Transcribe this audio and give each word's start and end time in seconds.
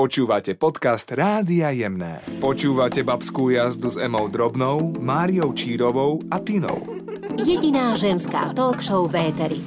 Počúvate 0.00 0.56
podcast 0.56 1.12
Rádia 1.12 1.68
Jemné. 1.76 2.24
Počúvate 2.40 3.04
babskú 3.04 3.52
jazdu 3.52 3.92
s 3.92 4.00
Emou 4.00 4.32
Drobnou, 4.32 4.96
Máriou 4.96 5.52
Čírovou 5.52 6.24
a 6.32 6.40
Tinou. 6.40 6.96
Jediná 7.36 7.92
ženská 8.00 8.56
talk 8.56 8.80
show 8.80 9.04
Véteri. 9.04 9.60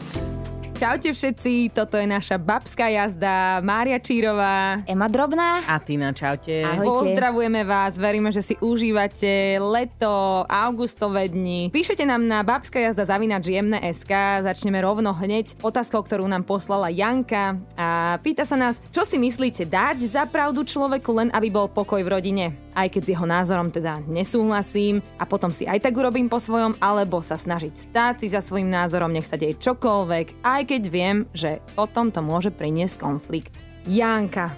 Čaute 0.83 1.15
všetci, 1.15 1.71
toto 1.71 1.95
je 1.95 2.03
naša 2.03 2.35
babská 2.35 2.91
jazda, 2.91 3.63
Mária 3.63 3.95
Čírová. 4.03 4.83
Ema 4.83 5.07
Drobná. 5.07 5.63
A 5.63 5.79
Tina, 5.79 6.11
čaute. 6.11 6.59
Ahojte. 6.59 7.07
Pozdravujeme 7.07 7.63
vás, 7.63 7.95
veríme, 7.95 8.35
že 8.35 8.43
si 8.43 8.59
užívate 8.59 9.63
leto, 9.63 10.43
augustové 10.43 11.31
dni. 11.31 11.71
Píšete 11.71 12.03
nám 12.03 12.27
na 12.27 12.43
babská 12.43 12.83
jazda 12.83 13.07
zavinač 13.07 13.47
SK, 13.79 14.43
začneme 14.43 14.83
rovno 14.83 15.15
hneď 15.15 15.55
otázkou, 15.63 16.03
ktorú 16.03 16.27
nám 16.27 16.43
poslala 16.43 16.91
Janka 16.91 17.63
a 17.79 18.19
pýta 18.19 18.43
sa 18.43 18.59
nás, 18.59 18.83
čo 18.91 19.07
si 19.07 19.15
myslíte 19.15 19.63
dať 19.63 20.03
za 20.03 20.27
pravdu 20.27 20.67
človeku 20.67 21.15
len 21.15 21.29
aby 21.31 21.47
bol 21.47 21.71
pokoj 21.71 22.03
v 22.03 22.11
rodine? 22.11 22.62
Aj 22.73 22.89
keď 22.89 23.01
s 23.01 23.11
jeho 23.13 23.25
názorom 23.25 23.69
teda 23.69 24.01
nesúhlasím 24.05 24.99
a 25.15 25.23
potom 25.23 25.49
si 25.49 25.63
aj 25.63 25.79
tak 25.79 25.93
urobím 25.93 26.25
po 26.25 26.37
svojom, 26.37 26.73
alebo 26.77 27.21
sa 27.21 27.37
snažiť 27.37 27.73
stáť 27.73 28.15
si 28.19 28.27
za 28.29 28.41
svojim 28.41 28.67
názorom, 28.67 29.09
nech 29.09 29.25
sa 29.25 29.37
deje 29.37 29.57
čokoľvek, 29.57 30.41
aj 30.41 30.61
keď 30.65 30.83
viem, 30.89 31.17
že 31.31 31.61
potom 31.73 32.09
to 32.09 32.19
môže 32.19 32.49
priniesť 32.49 32.97
konflikt. 32.97 33.53
Janka. 33.83 34.55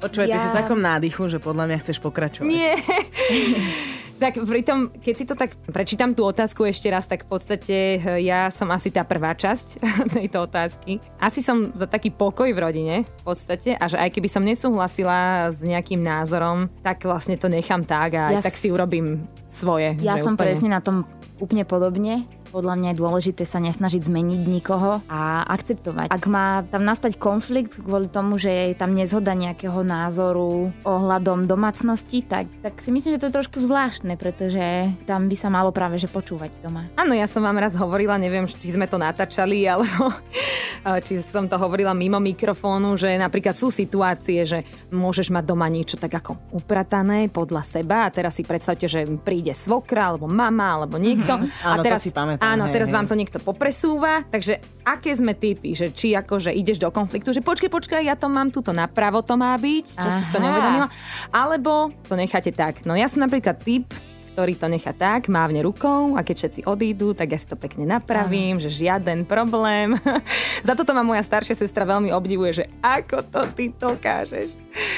Počúvaj, 0.00 0.26
ty 0.26 0.34
Ja- 0.34 0.42
si 0.42 0.48
v 0.48 0.58
takom 0.58 0.78
nádychu, 0.78 1.26
že 1.26 1.38
podľa 1.38 1.66
mňa 1.68 1.78
chceš 1.78 1.98
pokračovať. 1.98 2.48
Nie. 2.48 2.74
tak 4.22 4.38
pritom, 4.38 4.78
keď 5.02 5.14
si 5.18 5.24
to 5.26 5.34
tak 5.34 5.58
prečítam 5.66 6.14
tú 6.14 6.22
otázku 6.22 6.62
ešte 6.62 6.86
raz, 6.86 7.10
tak 7.10 7.26
v 7.26 7.28
podstate 7.34 7.76
eh, 7.98 8.22
ja 8.22 8.46
som 8.54 8.70
asi 8.70 8.94
tá 8.94 9.02
prvá 9.02 9.34
časť 9.34 9.82
tejto 10.22 10.46
otázky. 10.46 11.02
Asi 11.18 11.42
som 11.42 11.74
za 11.74 11.90
taký 11.90 12.14
pokoj 12.14 12.46
v 12.46 12.58
rodine 12.62 12.94
v 13.02 13.22
podstate 13.26 13.74
a 13.74 13.84
že 13.90 13.98
aj 13.98 14.14
keby 14.14 14.28
som 14.30 14.46
nesúhlasila 14.46 15.50
s 15.50 15.58
nejakým 15.66 15.98
názorom, 15.98 16.70
tak 16.86 17.02
vlastne 17.02 17.34
to 17.34 17.50
nechám 17.50 17.82
tak 17.82 18.14
a 18.14 18.38
Ja 18.38 18.40
tak 18.40 18.54
si 18.54 18.70
urobím 18.70 19.26
svoje. 19.50 19.98
Ja 19.98 20.14
som 20.22 20.38
úplne. 20.38 20.42
presne 20.46 20.68
na 20.70 20.78
tom 20.78 21.02
úplne 21.42 21.66
podobne. 21.66 22.22
Podľa 22.52 22.76
mňa 22.76 22.88
je 22.92 23.00
dôležité 23.00 23.42
sa 23.48 23.64
nesnažiť 23.64 24.12
zmeniť 24.12 24.40
nikoho 24.44 25.00
a 25.08 25.40
akceptovať. 25.48 26.12
Ak 26.12 26.28
má 26.28 26.60
tam 26.68 26.84
nastať 26.84 27.16
konflikt 27.16 27.80
kvôli 27.80 28.12
tomu, 28.12 28.36
že 28.36 28.52
je 28.52 28.76
tam 28.76 28.92
nezhoda 28.92 29.32
nejakého 29.32 29.80
názoru 29.80 30.68
ohľadom 30.84 31.48
domácnosti, 31.48 32.20
tak, 32.20 32.52
tak 32.60 32.76
si 32.84 32.92
myslím, 32.92 33.16
že 33.16 33.24
to 33.24 33.28
je 33.32 33.38
trošku 33.40 33.56
zvláštne, 33.56 34.20
pretože 34.20 34.92
tam 35.08 35.32
by 35.32 35.36
sa 35.40 35.48
malo 35.48 35.72
práve 35.72 35.96
že 35.96 36.12
počúvať 36.12 36.52
doma. 36.60 36.92
Áno, 37.00 37.16
ja 37.16 37.24
som 37.24 37.40
vám 37.40 37.56
raz 37.56 37.72
hovorila, 37.72 38.20
neviem, 38.20 38.44
či 38.44 38.76
sme 38.76 38.84
to 38.84 39.00
natáčali, 39.00 39.64
alebo 39.64 40.12
či 41.08 41.16
som 41.24 41.48
to 41.48 41.56
hovorila 41.56 41.96
mimo 41.96 42.20
mikrofónu, 42.20 43.00
že 43.00 43.16
napríklad 43.16 43.56
sú 43.56 43.72
situácie, 43.72 44.44
že 44.44 44.60
môžeš 44.92 45.32
mať 45.32 45.44
doma 45.48 45.72
niečo 45.72 45.96
tak 45.96 46.12
ako 46.12 46.52
upratané 46.52 47.32
podľa 47.32 47.64
seba 47.64 48.04
a 48.04 48.12
teraz 48.12 48.36
si 48.36 48.44
predstavte, 48.44 48.84
že 48.84 49.08
príde 49.24 49.56
svokra, 49.56 50.12
alebo 50.12 50.28
mama, 50.28 50.76
alebo 50.76 51.00
niekto. 51.00 51.40
a 51.64 51.78
Áno, 51.78 51.80
to 51.80 51.88
teraz, 51.88 52.04
si 52.04 52.12
pamätám, 52.12 52.41
Áno, 52.42 52.66
hej, 52.66 52.74
teraz 52.74 52.90
hej. 52.90 52.96
vám 52.98 53.06
to 53.06 53.14
niekto 53.14 53.38
popresúva, 53.38 54.26
takže 54.26 54.58
aké 54.82 55.14
sme 55.14 55.38
typy, 55.38 55.78
že 55.78 55.94
či 55.94 56.10
akože 56.18 56.50
ideš 56.50 56.82
do 56.82 56.90
konfliktu, 56.90 57.30
že 57.30 57.38
počkaj, 57.38 57.70
počkaj, 57.70 58.02
ja 58.02 58.18
to 58.18 58.26
mám 58.26 58.50
tuto 58.50 58.74
napravo, 58.74 59.22
to 59.22 59.38
má 59.38 59.54
byť, 59.54 59.86
čo 59.86 60.08
si 60.10 60.26
to 60.34 60.42
Aha. 60.42 60.44
neuvedomila, 60.50 60.88
alebo 61.30 61.94
to 62.10 62.18
necháte 62.18 62.50
tak. 62.50 62.82
No 62.82 62.98
ja 62.98 63.06
som 63.06 63.22
napríklad 63.22 63.62
typ, 63.62 63.86
ktorý 64.32 64.56
to 64.56 64.64
nechá 64.72 64.96
tak, 64.96 65.28
mávne 65.28 65.60
rukou 65.60 66.16
a 66.16 66.24
keď 66.24 66.36
všetci 66.40 66.60
odídu, 66.64 67.12
tak 67.12 67.36
ja 67.36 67.38
si 67.38 67.44
to 67.44 67.60
pekne 67.60 67.84
napravím, 67.84 68.56
že 68.56 68.72
žiaden 68.72 69.28
problém. 69.28 70.00
Za 70.66 70.72
toto 70.72 70.96
ma 70.96 71.04
moja 71.04 71.20
staršia 71.20 71.52
sestra 71.52 71.84
veľmi 71.84 72.08
obdivuje, 72.16 72.64
že 72.64 72.64
ako 72.80 73.28
to 73.28 73.40
ty 73.52 73.68
dokážeš. 73.76 74.48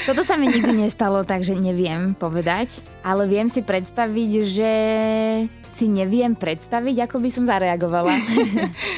Toto 0.07 0.23
sa 0.23 0.39
mi 0.39 0.47
nikdy 0.47 0.87
nestalo, 0.87 1.27
takže 1.27 1.51
neviem 1.59 2.15
povedať, 2.15 2.79
ale 3.03 3.27
viem 3.27 3.51
si 3.51 3.59
predstaviť, 3.59 4.31
že 4.47 4.71
si 5.75 5.91
neviem 5.91 6.31
predstaviť, 6.31 7.03
ako 7.03 7.19
by 7.19 7.29
som 7.29 7.43
zareagovala. 7.43 8.15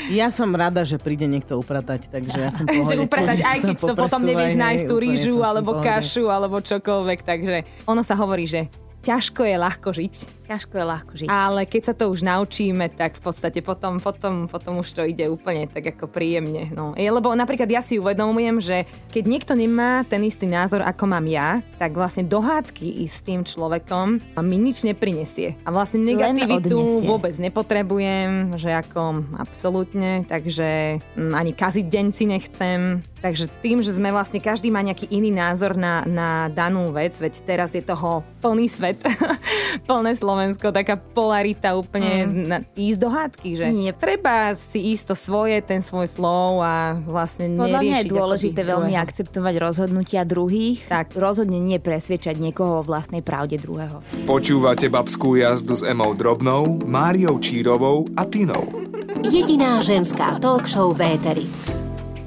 Ja 0.07 0.31
som 0.31 0.55
rada, 0.55 0.87
že 0.87 0.95
príde 1.03 1.27
niekto 1.27 1.59
upratať, 1.59 2.07
takže 2.07 2.37
ja 2.39 2.47
som 2.47 2.63
v 2.63 2.79
že 2.79 2.95
pohode. 2.95 3.11
upratať, 3.11 3.37
aj 3.43 3.59
keď 3.59 3.75
to 3.75 3.93
potom 3.97 4.21
nevieš 4.23 4.55
nájsť 4.55 4.83
tú 4.87 4.95
rýžu, 5.03 5.35
alebo 5.43 5.75
pohode. 5.75 5.83
kašu, 5.83 6.31
alebo 6.31 6.63
čokoľvek, 6.63 7.19
takže 7.27 7.55
ono 7.91 8.01
sa 8.07 8.15
hovorí, 8.15 8.47
že 8.47 8.71
ťažko 9.07 9.41
je 9.47 9.55
ľahko 9.55 9.89
žiť, 9.95 10.15
Ťažko 10.47 10.73
je 10.79 10.85
ľahko 10.87 11.13
žiť. 11.15 11.27
ale 11.27 11.63
keď 11.63 11.81
sa 11.91 11.93
to 11.95 12.07
už 12.11 12.23
naučíme, 12.23 12.87
tak 12.91 13.19
v 13.19 13.21
podstate 13.23 13.59
potom, 13.63 13.99
potom, 14.03 14.47
potom 14.51 14.83
už 14.83 14.87
to 14.91 15.03
ide 15.07 15.27
úplne 15.31 15.67
tak 15.67 15.95
ako 15.95 16.11
príjemne. 16.11 16.71
No. 16.71 16.91
Lebo 16.95 17.31
napríklad 17.31 17.67
ja 17.67 17.79
si 17.79 17.99
uvedomujem, 17.99 18.59
že 18.59 18.83
keď 19.11 19.23
niekto 19.27 19.53
nemá 19.55 20.03
ten 20.07 20.23
istý 20.23 20.47
názor, 20.47 20.83
ako 20.83 21.03
mám 21.07 21.27
ja, 21.27 21.63
tak 21.79 21.95
vlastne 21.95 22.27
dohádky 22.27 23.03
ísť 23.07 23.15
s 23.15 23.23
tým 23.23 23.41
človekom 23.43 24.19
mi 24.43 24.55
nič 24.59 24.87
neprinesie. 24.87 25.59
A 25.67 25.71
vlastne 25.71 25.99
negativitu 25.99 27.03
vôbec 27.03 27.35
nepotrebujem, 27.35 28.55
že 28.55 28.71
ako 28.71 29.27
absolútne, 29.35 30.23
takže 30.27 30.99
mm, 31.19 31.33
ani 31.35 31.51
kaziť 31.51 31.85
deň 31.87 32.05
si 32.15 32.23
nechcem. 32.23 32.79
Takže 33.17 33.49
tým, 33.65 33.81
že 33.81 33.97
sme 33.97 34.13
vlastne 34.13 34.37
každý 34.37 34.69
má 34.69 34.85
nejaký 34.85 35.09
iný 35.09 35.33
názor 35.33 35.73
na, 35.73 36.05
na 36.05 36.29
danú 36.53 36.93
vec, 36.93 37.17
veď 37.17 37.33
teraz 37.43 37.73
je 37.73 37.81
toho 37.81 38.21
plný 38.41 38.69
svet, 38.69 39.01
plné 39.89 40.13
Slovensko, 40.13 40.69
taká 40.69 40.95
polarita 40.97 41.73
úplne 41.73 42.13
mm. 42.29 42.45
na, 42.45 42.57
ísť 42.77 42.99
do 43.01 43.09
hádky, 43.09 43.49
že 43.57 43.65
Nie. 43.73 43.91
treba 43.93 44.53
si 44.53 44.93
ísť 44.93 45.13
to 45.13 45.15
svoje, 45.17 45.57
ten 45.65 45.81
svoj 45.81 46.05
flow 46.09 46.61
a 46.61 47.01
vlastne 47.01 47.49
Podľa 47.57 47.81
mňa 47.81 47.97
je 47.97 48.05
neriešiť 48.05 48.13
dôležité 48.13 48.61
veľmi 48.61 48.93
druhého. 48.93 49.05
akceptovať 49.09 49.53
rozhodnutia 49.57 50.21
druhých. 50.21 50.85
Tak. 50.85 51.17
Rozhodne 51.17 51.57
nie 51.57 51.81
presviečať 51.81 52.37
niekoho 52.37 52.81
o 52.81 52.85
vlastnej 52.85 53.25
pravde 53.25 53.57
druhého. 53.57 54.05
Počúvate 54.29 54.87
babskú 54.93 55.35
jazdu 55.39 55.73
s 55.73 55.81
Emou 55.81 56.13
Drobnou, 56.13 56.85
Máriou 56.85 57.41
Čírovou 57.41 58.05
a 58.13 58.29
Tinou. 58.29 58.85
Jediná 59.25 59.81
ženská 59.81 60.37
talk 60.37 60.69
show 60.69 60.93
Véteri. 60.93 61.49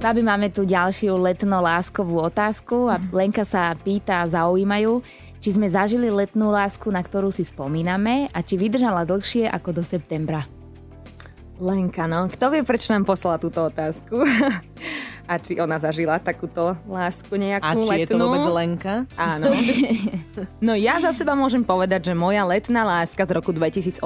Babi, 0.01 0.25
máme 0.25 0.49
tu 0.49 0.65
ďalšiu 0.65 1.13
letno-láskovú 1.13 2.25
otázku 2.25 2.89
a 2.89 2.97
Lenka 3.13 3.45
sa 3.45 3.77
pýta, 3.77 4.25
zaujímajú, 4.25 5.05
či 5.45 5.61
sme 5.61 5.69
zažili 5.69 6.09
letnú 6.09 6.49
lásku, 6.49 6.89
na 6.89 7.05
ktorú 7.05 7.29
si 7.29 7.45
spomíname 7.45 8.25
a 8.33 8.41
či 8.41 8.57
vydržala 8.57 9.05
dlhšie 9.05 9.53
ako 9.53 9.77
do 9.77 9.83
septembra. 9.85 10.49
Lenka, 11.61 12.09
no. 12.09 12.33
Kto 12.33 12.49
vie, 12.49 12.65
prečo 12.65 12.97
nám 12.97 13.05
poslala 13.05 13.37
túto 13.37 13.61
otázku? 13.61 14.25
a 15.31 15.37
či 15.37 15.61
ona 15.61 15.77
zažila 15.77 16.17
takúto 16.17 16.81
lásku 16.89 17.37
nejakú 17.37 17.69
A 17.69 17.77
či 17.85 18.01
je 18.01 18.09
to 18.09 18.17
letnú? 18.17 18.25
vôbec 18.25 18.45
Lenka? 18.49 19.05
Áno. 19.21 19.53
No 20.65 20.73
ja 20.73 20.97
za 20.97 21.13
seba 21.13 21.37
môžem 21.37 21.61
povedať, 21.61 22.09
že 22.09 22.15
moja 22.17 22.41
letná 22.49 22.89
láska 22.89 23.29
z 23.29 23.37
roku 23.37 23.53
2008 23.53 24.01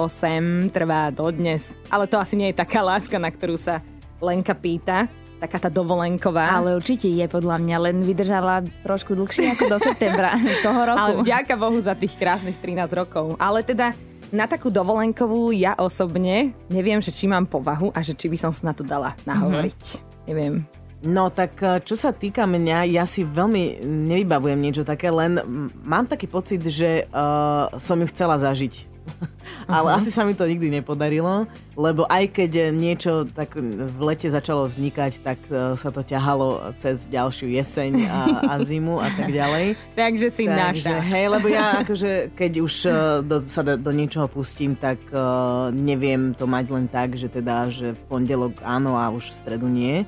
trvá 0.75 1.07
dodnes. 1.07 1.71
Ale 1.87 2.03
to 2.11 2.19
asi 2.19 2.35
nie 2.35 2.51
je 2.51 2.59
taká 2.59 2.83
láska, 2.83 3.15
na 3.15 3.31
ktorú 3.31 3.55
sa 3.55 3.79
Lenka 4.19 4.51
pýta. 4.51 5.07
Taká 5.35 5.57
tá 5.59 5.69
dovolenková. 5.69 6.47
Ale 6.47 6.79
určite 6.79 7.11
je 7.11 7.27
podľa 7.27 7.59
mňa, 7.59 7.77
len 7.91 7.95
vydržala 8.07 8.63
trošku 8.87 9.19
dlhšie 9.19 9.51
ako 9.59 9.63
do 9.67 9.77
septembra 9.83 10.39
toho 10.65 10.81
roku. 10.87 10.99
Ale 10.99 11.13
vďaka 11.27 11.53
Bohu 11.59 11.79
za 11.83 11.93
tých 11.93 12.15
krásnych 12.15 12.55
13 12.63 12.87
rokov. 12.95 13.35
Ale 13.35 13.61
teda 13.61 13.91
na 14.33 14.49
takú 14.49 14.73
dovolenkovú 14.73 15.53
ja 15.53 15.77
osobne 15.77 16.55
neviem, 16.71 16.97
že 17.03 17.13
či 17.13 17.29
mám 17.29 17.45
povahu 17.45 17.93
a 17.93 18.01
že 18.01 18.17
či 18.17 18.31
by 18.31 18.37
som 18.39 18.51
sa 18.55 18.71
na 18.71 18.73
to 18.73 18.81
dala 18.81 19.13
nahovoriť. 19.27 19.81
Neviem. 20.25 20.65
No 21.05 21.29
tak 21.29 21.61
eh, 21.61 21.83
čo 21.85 21.93
sa 21.93 22.15
týka 22.15 22.49
mňa, 22.49 22.89
ja 22.89 23.05
si 23.05 23.21
veľmi 23.21 23.85
nevybavujem 23.85 24.57
niečo 24.57 24.81
také, 24.81 25.13
len 25.13 25.37
mám 25.85 26.09
taký 26.09 26.25
pocit, 26.25 26.65
že 26.65 27.05
uh, 27.13 27.69
som 27.77 28.01
ju 28.01 28.07
chcela 28.09 28.41
zažiť. 28.41 28.94
Ale 29.75 29.97
asi 29.97 30.13
sa 30.13 30.25
mi 30.25 30.37
to 30.37 30.45
nikdy 30.45 30.69
nepodarilo, 30.69 31.49
lebo 31.73 32.05
aj 32.05 32.29
keď 32.29 32.69
niečo 32.69 33.25
tak 33.25 33.57
v 33.57 33.99
lete 34.01 34.29
začalo 34.29 34.65
vznikať, 34.69 35.11
tak 35.25 35.39
eh, 35.49 35.73
sa 35.77 35.89
to 35.89 36.01
ťahalo 36.05 36.75
cez 36.77 37.09
ďalšiu 37.09 37.49
jeseň 37.49 37.91
a, 38.05 38.19
a 38.45 38.53
zimu 38.67 39.01
a 39.01 39.09
tak 39.09 39.33
ďalej. 39.33 39.65
Takže 39.93 40.27
si 40.29 40.43
Takže, 40.45 40.93
naša. 40.93 41.05
hej, 41.05 41.25
lebo 41.31 41.47
ja 41.49 41.81
akože, 41.81 42.35
keď 42.37 42.51
už 42.61 42.73
eh, 42.85 42.93
do, 43.25 43.37
sa 43.41 43.61
do, 43.65 43.73
do 43.77 43.91
niečoho 43.93 44.29
pustím, 44.29 44.77
tak 44.77 44.99
uh, 45.13 45.71
neviem 45.71 46.35
to 46.35 46.45
mať 46.45 46.65
len 46.69 46.85
tak, 46.89 47.15
že 47.15 47.31
teda, 47.31 47.69
že 47.71 47.93
v 47.95 48.01
pondelok 48.09 48.61
áno 48.61 48.97
a 48.99 49.09
už 49.09 49.31
v 49.31 49.35
stredu 49.35 49.67
nie. 49.69 50.05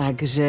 Takže 0.00 0.48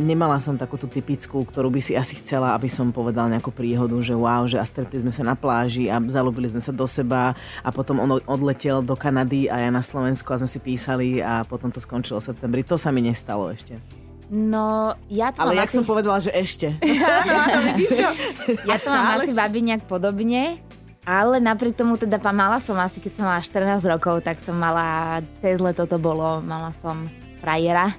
nemala 0.00 0.40
som 0.40 0.56
takú 0.56 0.80
tú 0.80 0.88
typickú, 0.88 1.44
ktorú 1.44 1.68
by 1.68 1.76
si 1.76 1.92
asi 1.92 2.16
chcela, 2.24 2.56
aby 2.56 2.72
som 2.72 2.88
povedala 2.88 3.28
nejakú 3.36 3.52
príhodu, 3.52 3.92
že 4.00 4.16
wow, 4.16 4.48
že 4.48 4.56
a 4.56 4.64
stretli 4.64 4.96
sme 5.04 5.12
sa 5.12 5.28
na 5.28 5.36
pláži 5.36 5.92
a 5.92 6.00
zalúbili 6.08 6.48
sme 6.48 6.64
sa 6.64 6.72
do 6.72 6.88
seba 6.88 7.36
a 7.60 7.68
potom 7.68 8.00
on 8.00 8.16
odletel 8.24 8.80
do 8.80 8.96
Kanady 8.96 9.44
a 9.52 9.60
ja 9.60 9.68
na 9.68 9.84
Slovensku 9.84 10.32
a 10.32 10.40
sme 10.40 10.48
si 10.48 10.56
písali 10.56 11.20
a 11.20 11.44
potom 11.44 11.68
to 11.68 11.84
skončilo 11.84 12.16
v 12.16 12.32
septembri. 12.32 12.64
To 12.64 12.80
sa 12.80 12.88
mi 12.88 13.04
nestalo 13.04 13.52
ešte. 13.52 13.76
No, 14.32 14.96
ja 15.12 15.36
to 15.36 15.44
Ale 15.44 15.52
mám 15.52 15.60
jak 15.60 15.68
asi, 15.68 15.76
som 15.76 15.84
povedala, 15.84 16.18
že 16.24 16.32
ešte. 16.32 16.72
ja 18.72 18.76
to 18.80 18.88
mám 18.88 19.20
asi 19.20 19.36
babi 19.36 19.68
nejak 19.68 19.84
podobne. 19.84 20.64
Ale 21.04 21.44
napriek 21.44 21.76
tomu 21.76 22.00
teda 22.00 22.16
mala 22.32 22.56
som 22.56 22.80
asi, 22.80 23.04
keď 23.04 23.12
som 23.20 23.24
mala 23.28 23.44
14 23.44 23.84
rokov, 23.84 24.24
tak 24.24 24.40
som 24.40 24.56
mala, 24.56 25.20
cez 25.44 25.60
leto 25.60 25.84
to 25.84 26.00
bolo, 26.00 26.40
mala 26.40 26.72
som 26.72 27.08
frajera, 27.44 27.92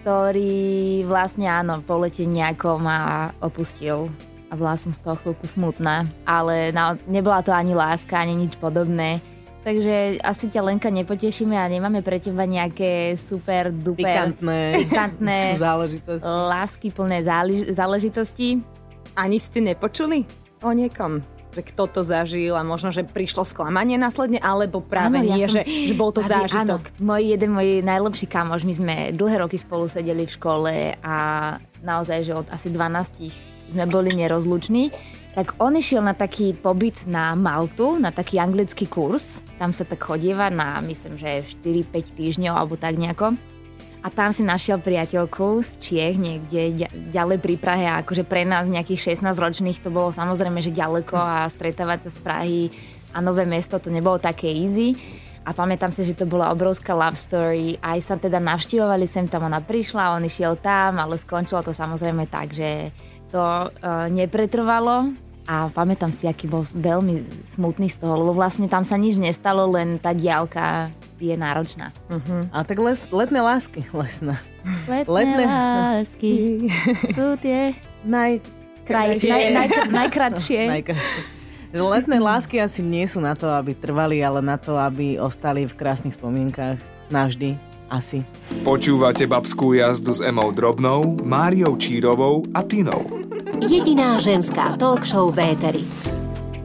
ktorý 0.00 0.52
vlastne 1.04 1.44
áno, 1.44 1.84
po 1.84 2.00
lete 2.00 2.24
nejako 2.24 2.80
ma 2.80 3.28
opustil 3.38 4.08
a 4.48 4.56
bola 4.56 4.74
som 4.74 4.90
z 4.90 4.98
toho 5.04 5.14
chvíľku 5.20 5.46
smutná, 5.46 6.08
ale 6.24 6.72
na, 6.72 6.96
nebola 7.04 7.44
to 7.44 7.52
ani 7.52 7.76
láska, 7.76 8.18
ani 8.18 8.34
nič 8.34 8.56
podobné. 8.56 9.20
Takže 9.60 10.24
asi 10.24 10.48
ťa 10.48 10.64
Lenka 10.64 10.88
nepotešíme 10.88 11.52
a 11.52 11.68
nemáme 11.68 12.00
pre 12.00 12.16
teba 12.16 12.48
nejaké 12.48 13.20
super, 13.20 13.68
duper, 13.68 14.08
Pikantné, 14.08 14.60
pikantné 14.88 15.38
záležitosti. 15.60 16.24
lásky 16.24 16.88
plné 16.88 17.20
zálež- 17.20 17.68
záležitosti. 17.68 18.64
Ani 19.12 19.36
ste 19.36 19.60
nepočuli 19.60 20.24
o 20.64 20.72
niekom? 20.72 21.20
Že 21.50 21.62
kto 21.66 21.84
to 21.90 22.00
zažil 22.02 22.54
a 22.54 22.62
možno, 22.62 22.90
že 22.90 23.02
prišlo 23.02 23.42
sklamanie 23.42 23.98
následne, 23.98 24.38
alebo 24.38 24.78
práve 24.78 25.18
Áno, 25.18 25.26
ja 25.26 25.34
nie, 25.34 25.46
som- 25.50 25.54
že, 25.58 25.62
že 25.66 25.94
bol 25.94 26.14
to 26.14 26.22
Aby- 26.22 26.46
zážitok. 26.46 26.82
Áno, 26.86 27.02
môj 27.02 27.22
jeden 27.26 27.50
môj 27.50 27.68
najlepší 27.82 28.26
kamoš, 28.26 28.62
my 28.62 28.74
sme 28.74 28.94
dlhé 29.10 29.42
roky 29.42 29.58
spolu 29.58 29.90
sedeli 29.90 30.24
v 30.24 30.32
škole 30.32 30.74
a 31.02 31.14
naozaj, 31.82 32.18
že 32.22 32.32
od 32.32 32.46
asi 32.48 32.70
12 32.70 33.34
sme 33.70 33.84
boli 33.86 34.14
nerozluční. 34.14 34.90
Tak 35.30 35.62
on 35.62 35.78
išiel 35.78 36.02
na 36.02 36.10
taký 36.10 36.58
pobyt 36.58 37.06
na 37.06 37.38
Maltu, 37.38 38.02
na 38.02 38.10
taký 38.10 38.42
anglický 38.42 38.90
kurz. 38.90 39.38
Tam 39.62 39.70
sa 39.70 39.86
tak 39.86 40.02
chodieva 40.02 40.50
na, 40.50 40.82
myslím, 40.82 41.14
že 41.14 41.46
4-5 41.46 42.10
týždňov 42.18 42.54
alebo 42.54 42.74
tak 42.74 42.98
nejako. 42.98 43.38
A 44.00 44.08
tam 44.08 44.32
si 44.32 44.40
našiel 44.40 44.80
priateľku 44.80 45.60
z 45.60 45.70
Čiech, 45.76 46.16
niekde 46.16 46.72
ďa- 46.72 46.92
ďalej 47.12 47.38
pri 47.44 47.54
Prahe. 47.60 47.84
A 47.84 48.00
akože 48.00 48.24
pre 48.24 48.48
nás 48.48 48.64
nejakých 48.64 49.12
16 49.12 49.36
ročných 49.36 49.76
to 49.84 49.92
bolo 49.92 50.08
samozrejme, 50.08 50.64
že 50.64 50.72
ďaleko 50.72 51.20
a 51.20 51.44
stretávať 51.52 52.08
sa 52.08 52.10
z 52.16 52.18
Prahy 52.24 52.60
a 53.12 53.20
nové 53.20 53.44
mesto 53.44 53.76
to 53.76 53.92
nebolo 53.92 54.16
také 54.16 54.48
easy. 54.48 54.96
A 55.44 55.52
pamätám 55.52 55.92
si, 55.92 56.04
že 56.04 56.16
to 56.16 56.24
bola 56.24 56.52
obrovská 56.52 56.96
love 56.96 57.16
story. 57.16 57.76
Aj 57.80 57.96
sa 58.00 58.16
teda 58.16 58.40
navštívovali 58.40 59.04
sem 59.04 59.28
tam, 59.28 59.48
ona 59.48 59.60
prišla, 59.60 60.16
on 60.16 60.24
išiel 60.24 60.56
tam, 60.60 61.00
ale 61.00 61.16
skončilo 61.16 61.60
to 61.64 61.72
samozrejme 61.72 62.28
tak, 62.28 62.52
že 62.52 62.92
to 63.32 63.40
uh, 63.40 64.08
nepretrvalo. 64.12 65.12
A 65.48 65.72
pamätám 65.72 66.12
si, 66.12 66.28
aký 66.28 66.46
bol 66.46 66.62
veľmi 66.74 67.24
smutný 67.56 67.88
z 67.90 67.98
toho, 68.02 68.14
lebo 68.20 68.32
vlastne 68.36 68.68
tam 68.70 68.84
sa 68.86 68.94
nič 69.00 69.16
nestalo, 69.16 69.66
len 69.72 69.98
tá 69.98 70.14
diálka 70.14 70.92
je 71.20 71.36
náročná. 71.36 71.92
A 72.54 72.64
tak 72.64 72.80
les, 72.80 73.04
letné 73.12 73.40
lásky, 73.44 73.84
lesné. 73.92 74.36
Letné, 74.88 75.08
Letné- 75.08 75.46
lásky 75.48 76.34
sú 77.16 77.36
tie 77.40 77.72
Naj, 78.00 78.40
naj, 78.88 79.16
naj, 79.52 79.68
najkratšie. 79.92 80.60
Najkrajšie. 80.72 81.22
Že 81.70 81.80
letné 81.86 82.16
lásky 82.18 82.58
asi 82.58 82.80
nie 82.82 83.04
sú 83.06 83.20
na 83.22 83.36
to, 83.36 83.46
aby 83.46 83.76
trvali, 83.76 84.24
ale 84.24 84.40
na 84.42 84.56
to, 84.58 84.74
aby 84.74 85.20
ostali 85.20 85.68
v 85.68 85.76
krásnych 85.76 86.16
spomienkach 86.16 86.80
navždy. 87.12 87.60
Asi. 87.90 88.22
Počúvate 88.62 89.26
babskú 89.26 89.74
jazdu 89.74 90.14
s 90.14 90.22
Emou 90.22 90.54
Drobnou, 90.54 91.18
Máriou 91.26 91.74
Čírovou 91.74 92.46
a 92.54 92.62
Tinou. 92.62 93.19
Jediná 93.60 94.16
ženská 94.16 94.72
talk 94.80 95.04
show 95.04 95.28
v 95.28 95.52
éteri. 95.52 95.84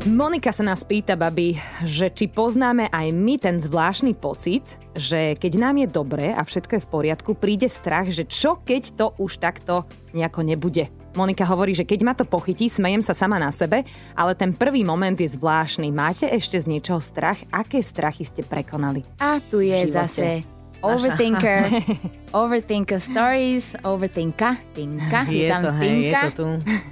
Monika 0.08 0.56
sa 0.56 0.64
nás 0.64 0.88
pýta, 0.88 1.20
babi, 1.20 1.60
že 1.84 2.08
či 2.08 2.32
poznáme 2.32 2.88
aj 2.88 3.12
my 3.12 3.36
ten 3.36 3.60
zvláštny 3.60 4.16
pocit, 4.16 4.64
že 4.96 5.36
keď 5.36 5.60
nám 5.60 5.76
je 5.84 5.88
dobré 5.92 6.32
a 6.32 6.40
všetko 6.48 6.80
je 6.80 6.86
v 6.88 6.92
poriadku, 6.96 7.36
príde 7.36 7.68
strach, 7.68 8.08
že 8.08 8.24
čo 8.24 8.64
keď 8.64 8.96
to 8.96 9.06
už 9.20 9.44
takto 9.44 9.84
nejako 10.16 10.48
nebude. 10.48 10.88
Monika 11.20 11.44
hovorí, 11.44 11.76
že 11.76 11.84
keď 11.84 12.00
ma 12.08 12.14
to 12.16 12.24
pochytí, 12.24 12.72
smejem 12.72 13.04
sa 13.04 13.12
sama 13.12 13.44
na 13.44 13.52
sebe, 13.52 13.84
ale 14.16 14.32
ten 14.32 14.56
prvý 14.56 14.88
moment 14.88 15.20
je 15.20 15.28
zvláštny. 15.28 15.92
Máte 15.92 16.32
ešte 16.32 16.56
z 16.64 16.80
niečoho 16.80 17.04
strach? 17.04 17.44
Aké 17.52 17.84
strachy 17.84 18.24
ste 18.24 18.48
prekonali? 18.48 19.04
A 19.20 19.44
tu 19.44 19.60
je 19.60 19.84
zase 19.92 20.48
overthinker, 20.86 21.82
overthinker 22.36 23.00
stories, 23.00 23.64
overthinka, 23.80 24.60
tinka, 24.76 25.24
je, 25.32 25.48
Je 25.48 25.48
tam 25.48 25.62
to, 25.64 25.72
hej, 25.80 25.88
je 25.88 26.12
tinka. 26.12 26.20
to 26.20 26.32
tu. 26.36 26.48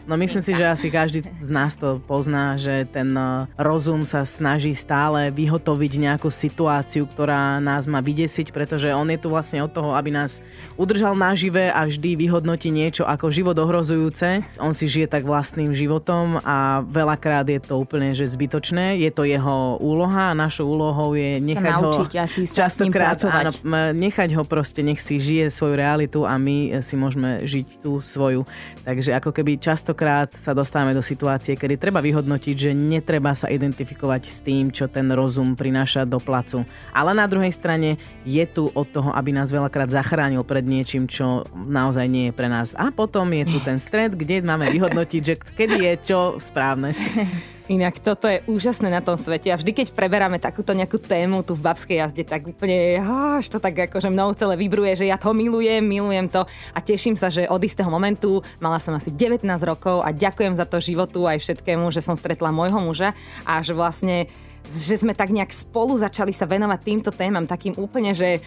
No 0.07 0.15
myslím 0.15 0.43
si, 0.43 0.51
že 0.55 0.63
asi 0.63 0.87
každý 0.87 1.19
z 1.35 1.49
nás 1.51 1.75
to 1.75 1.99
pozná, 1.99 2.55
že 2.55 2.87
ten 2.87 3.11
uh, 3.11 3.43
rozum 3.59 4.07
sa 4.07 4.23
snaží 4.23 4.71
stále 4.71 5.31
vyhotoviť 5.35 5.91
nejakú 5.99 6.31
situáciu, 6.31 7.03
ktorá 7.03 7.59
nás 7.59 7.87
má 7.91 7.99
vydesiť, 7.99 8.55
pretože 8.55 8.87
on 8.95 9.07
je 9.11 9.19
tu 9.19 9.27
vlastne 9.27 9.59
od 9.59 9.71
toho, 9.71 9.91
aby 9.95 10.15
nás 10.15 10.39
udržal 10.79 11.11
nažive 11.15 11.67
a 11.67 11.83
vždy 11.83 12.15
vyhodnotí 12.15 12.71
niečo 12.71 13.03
ako 13.03 13.27
život 13.27 13.59
ohrozujúce. 13.59 14.43
On 14.63 14.71
si 14.71 14.87
žije 14.87 15.11
tak 15.11 15.27
vlastným 15.27 15.75
životom 15.75 16.39
a 16.43 16.87
veľakrát 16.87 17.47
je 17.51 17.59
to 17.59 17.79
úplne 17.79 18.15
že 18.15 18.31
zbytočné. 18.31 18.95
Je 18.99 19.11
to 19.11 19.27
jeho 19.27 19.75
úloha 19.83 20.31
a 20.31 20.37
našou 20.37 20.71
úlohou 20.71 21.15
je 21.19 21.43
nechať 21.43 21.73
ho 21.75 21.91
naučiť 21.91 22.11
asi 22.19 22.41
sa 22.47 22.67
častokrát 22.67 23.19
áno, 23.27 23.51
nechať 23.91 24.29
ho 24.39 24.43
proste, 24.47 24.85
nech 24.85 25.01
si 25.01 25.19
žije 25.19 25.32
svoju 25.49 25.75
realitu 25.77 26.19
a 26.27 26.35
my 26.37 26.79
si 26.83 26.95
môžeme 26.99 27.45
žiť 27.45 27.81
tú 27.81 27.97
svoju. 27.97 28.45
Takže 28.83 29.15
ako 29.17 29.31
keby 29.31 29.57
častokrát 29.57 30.29
sa 30.35 30.51
dostávame 30.51 30.91
do 30.91 31.01
situácie, 31.01 31.55
kedy 31.55 31.79
treba 31.79 32.03
vyhodnotiť, 32.03 32.55
že 32.55 32.71
netreba 32.75 33.31
sa 33.33 33.49
identifikovať 33.49 34.21
s 34.27 34.37
tým, 34.43 34.69
čo 34.69 34.91
ten 34.91 35.09
rozum 35.09 35.55
prináša 35.55 36.03
do 36.03 36.19
placu. 36.19 36.67
Ale 36.91 37.15
na 37.15 37.25
druhej 37.25 37.53
strane 37.53 37.95
je 38.27 38.43
tu 38.45 38.69
od 38.73 38.87
toho, 38.89 39.09
aby 39.15 39.31
nás 39.31 39.49
veľakrát 39.49 39.89
zachránil 39.89 40.43
pred 40.43 40.65
niečím, 40.65 41.07
čo 41.07 41.47
naozaj 41.53 42.05
nie 42.09 42.29
je 42.29 42.37
pre 42.37 42.51
nás. 42.51 42.75
A 42.75 42.91
potom 42.91 43.29
je 43.31 43.45
tu 43.47 43.57
ten 43.63 43.79
stred, 43.79 44.13
kde 44.13 44.43
máme 44.43 44.69
vyhodnotiť, 44.69 45.21
že 45.21 45.35
kedy 45.39 45.75
je 45.79 45.93
čo 46.03 46.19
správne. 46.41 46.91
Inak 47.71 48.03
toto 48.03 48.27
je 48.27 48.43
úžasné 48.43 48.91
na 48.91 48.99
tom 48.99 49.15
svete 49.15 49.47
a 49.47 49.55
vždy, 49.55 49.71
keď 49.71 49.87
preberáme 49.95 50.35
takúto 50.35 50.75
nejakú 50.75 50.99
tému 50.99 51.47
tu 51.47 51.55
v 51.55 51.63
babskej 51.63 52.03
jazde, 52.03 52.27
tak 52.27 52.43
úplne 52.43 52.99
až 52.99 53.47
to 53.47 53.55
tak 53.63 53.87
akože 53.87 54.11
mnou 54.11 54.35
celé 54.35 54.59
vybruje, 54.59 54.99
že 54.99 55.07
ja 55.07 55.15
to 55.15 55.31
milujem, 55.31 55.79
milujem 55.79 56.27
to 56.27 56.43
a 56.75 56.79
teším 56.83 57.15
sa, 57.15 57.31
že 57.31 57.47
od 57.47 57.63
istého 57.63 57.87
momentu 57.87 58.43
mala 58.59 58.83
som 58.83 58.91
asi 58.99 59.15
19 59.15 59.47
rokov 59.63 60.03
a 60.03 60.11
ďakujem 60.11 60.59
za 60.59 60.67
to 60.67 60.83
životu 60.83 61.23
aj 61.23 61.39
všetkému, 61.39 61.87
že 61.95 62.03
som 62.03 62.19
stretla 62.19 62.51
môjho 62.51 62.83
muža 62.83 63.15
a 63.47 63.63
že 63.63 63.71
vlastne 63.71 64.27
že 64.63 64.95
sme 64.95 65.11
tak 65.11 65.31
nejak 65.31 65.51
spolu 65.51 65.99
začali 65.99 66.31
sa 66.31 66.47
venovať 66.47 66.79
týmto 66.83 67.11
témam, 67.11 67.43
takým 67.43 67.75
úplne, 67.75 68.15
že 68.15 68.39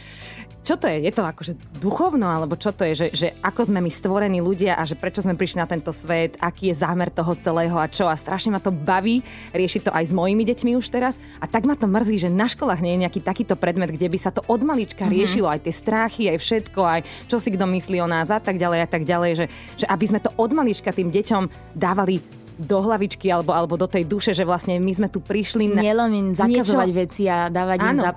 čo 0.66 0.74
to 0.74 0.90
je? 0.90 0.98
Je 1.06 1.14
to 1.14 1.22
akože 1.22 1.54
duchovno, 1.78 2.26
alebo 2.26 2.58
čo 2.58 2.74
to 2.74 2.82
je? 2.82 3.06
Že, 3.06 3.06
že 3.14 3.28
ako 3.38 3.70
sme 3.70 3.78
my 3.78 3.86
stvorení 3.86 4.42
ľudia 4.42 4.74
a 4.74 4.82
že 4.82 4.98
prečo 4.98 5.22
sme 5.22 5.38
prišli 5.38 5.62
na 5.62 5.70
tento 5.70 5.94
svet, 5.94 6.34
aký 6.42 6.74
je 6.74 6.82
zámer 6.82 7.06
toho 7.06 7.38
celého 7.38 7.78
a 7.78 7.86
čo. 7.86 8.10
A 8.10 8.18
strašne 8.18 8.50
ma 8.50 8.58
to 8.58 8.74
baví 8.74 9.22
riešiť 9.54 9.86
to 9.86 9.94
aj 9.94 10.10
s 10.10 10.12
mojimi 10.12 10.42
deťmi 10.42 10.74
už 10.74 10.90
teraz. 10.90 11.22
A 11.38 11.46
tak 11.46 11.70
ma 11.70 11.78
to 11.78 11.86
mrzí, 11.86 12.26
že 12.26 12.34
na 12.34 12.50
školách 12.50 12.82
nie 12.82 12.98
je 12.98 13.02
nejaký 13.06 13.22
takýto 13.22 13.54
predmet, 13.54 13.94
kde 13.94 14.10
by 14.10 14.18
sa 14.18 14.34
to 14.34 14.42
od 14.50 14.66
malička 14.66 15.06
mm-hmm. 15.06 15.14
riešilo, 15.14 15.46
aj 15.46 15.70
tie 15.70 15.74
strachy, 15.78 16.26
aj 16.34 16.42
všetko, 16.42 16.80
aj 16.82 17.00
čo 17.30 17.38
si 17.38 17.54
kto 17.54 17.62
myslí 17.70 18.02
o 18.02 18.10
nás 18.10 18.34
a 18.34 18.42
tak 18.42 18.58
ďalej 18.58 18.80
a 18.82 18.88
tak 18.90 19.06
ďalej. 19.06 19.30
Že, 19.38 19.46
že 19.78 19.86
aby 19.86 20.04
sme 20.10 20.18
to 20.18 20.34
od 20.34 20.50
malička 20.50 20.90
tým 20.90 21.14
deťom 21.14 21.78
dávali 21.78 22.18
do 22.58 22.78
hlavičky 22.78 23.28
alebo, 23.28 23.50
alebo 23.50 23.74
do 23.74 23.84
tej 23.84 24.02
duše, 24.02 24.32
že 24.32 24.42
vlastne 24.42 24.76
my 24.76 24.88
sme 24.90 25.06
tu 25.06 25.18
prišli 25.18 25.68
na... 25.68 25.80
Nielen 25.80 26.10
im 26.10 26.28
zakazovať 26.32 26.56
niečo- 26.86 26.98
veci 26.98 27.22
a 27.24 27.46
dávať 27.46 27.78
im 27.78 27.88
Áno. 27.90 28.02
za, 28.02 28.12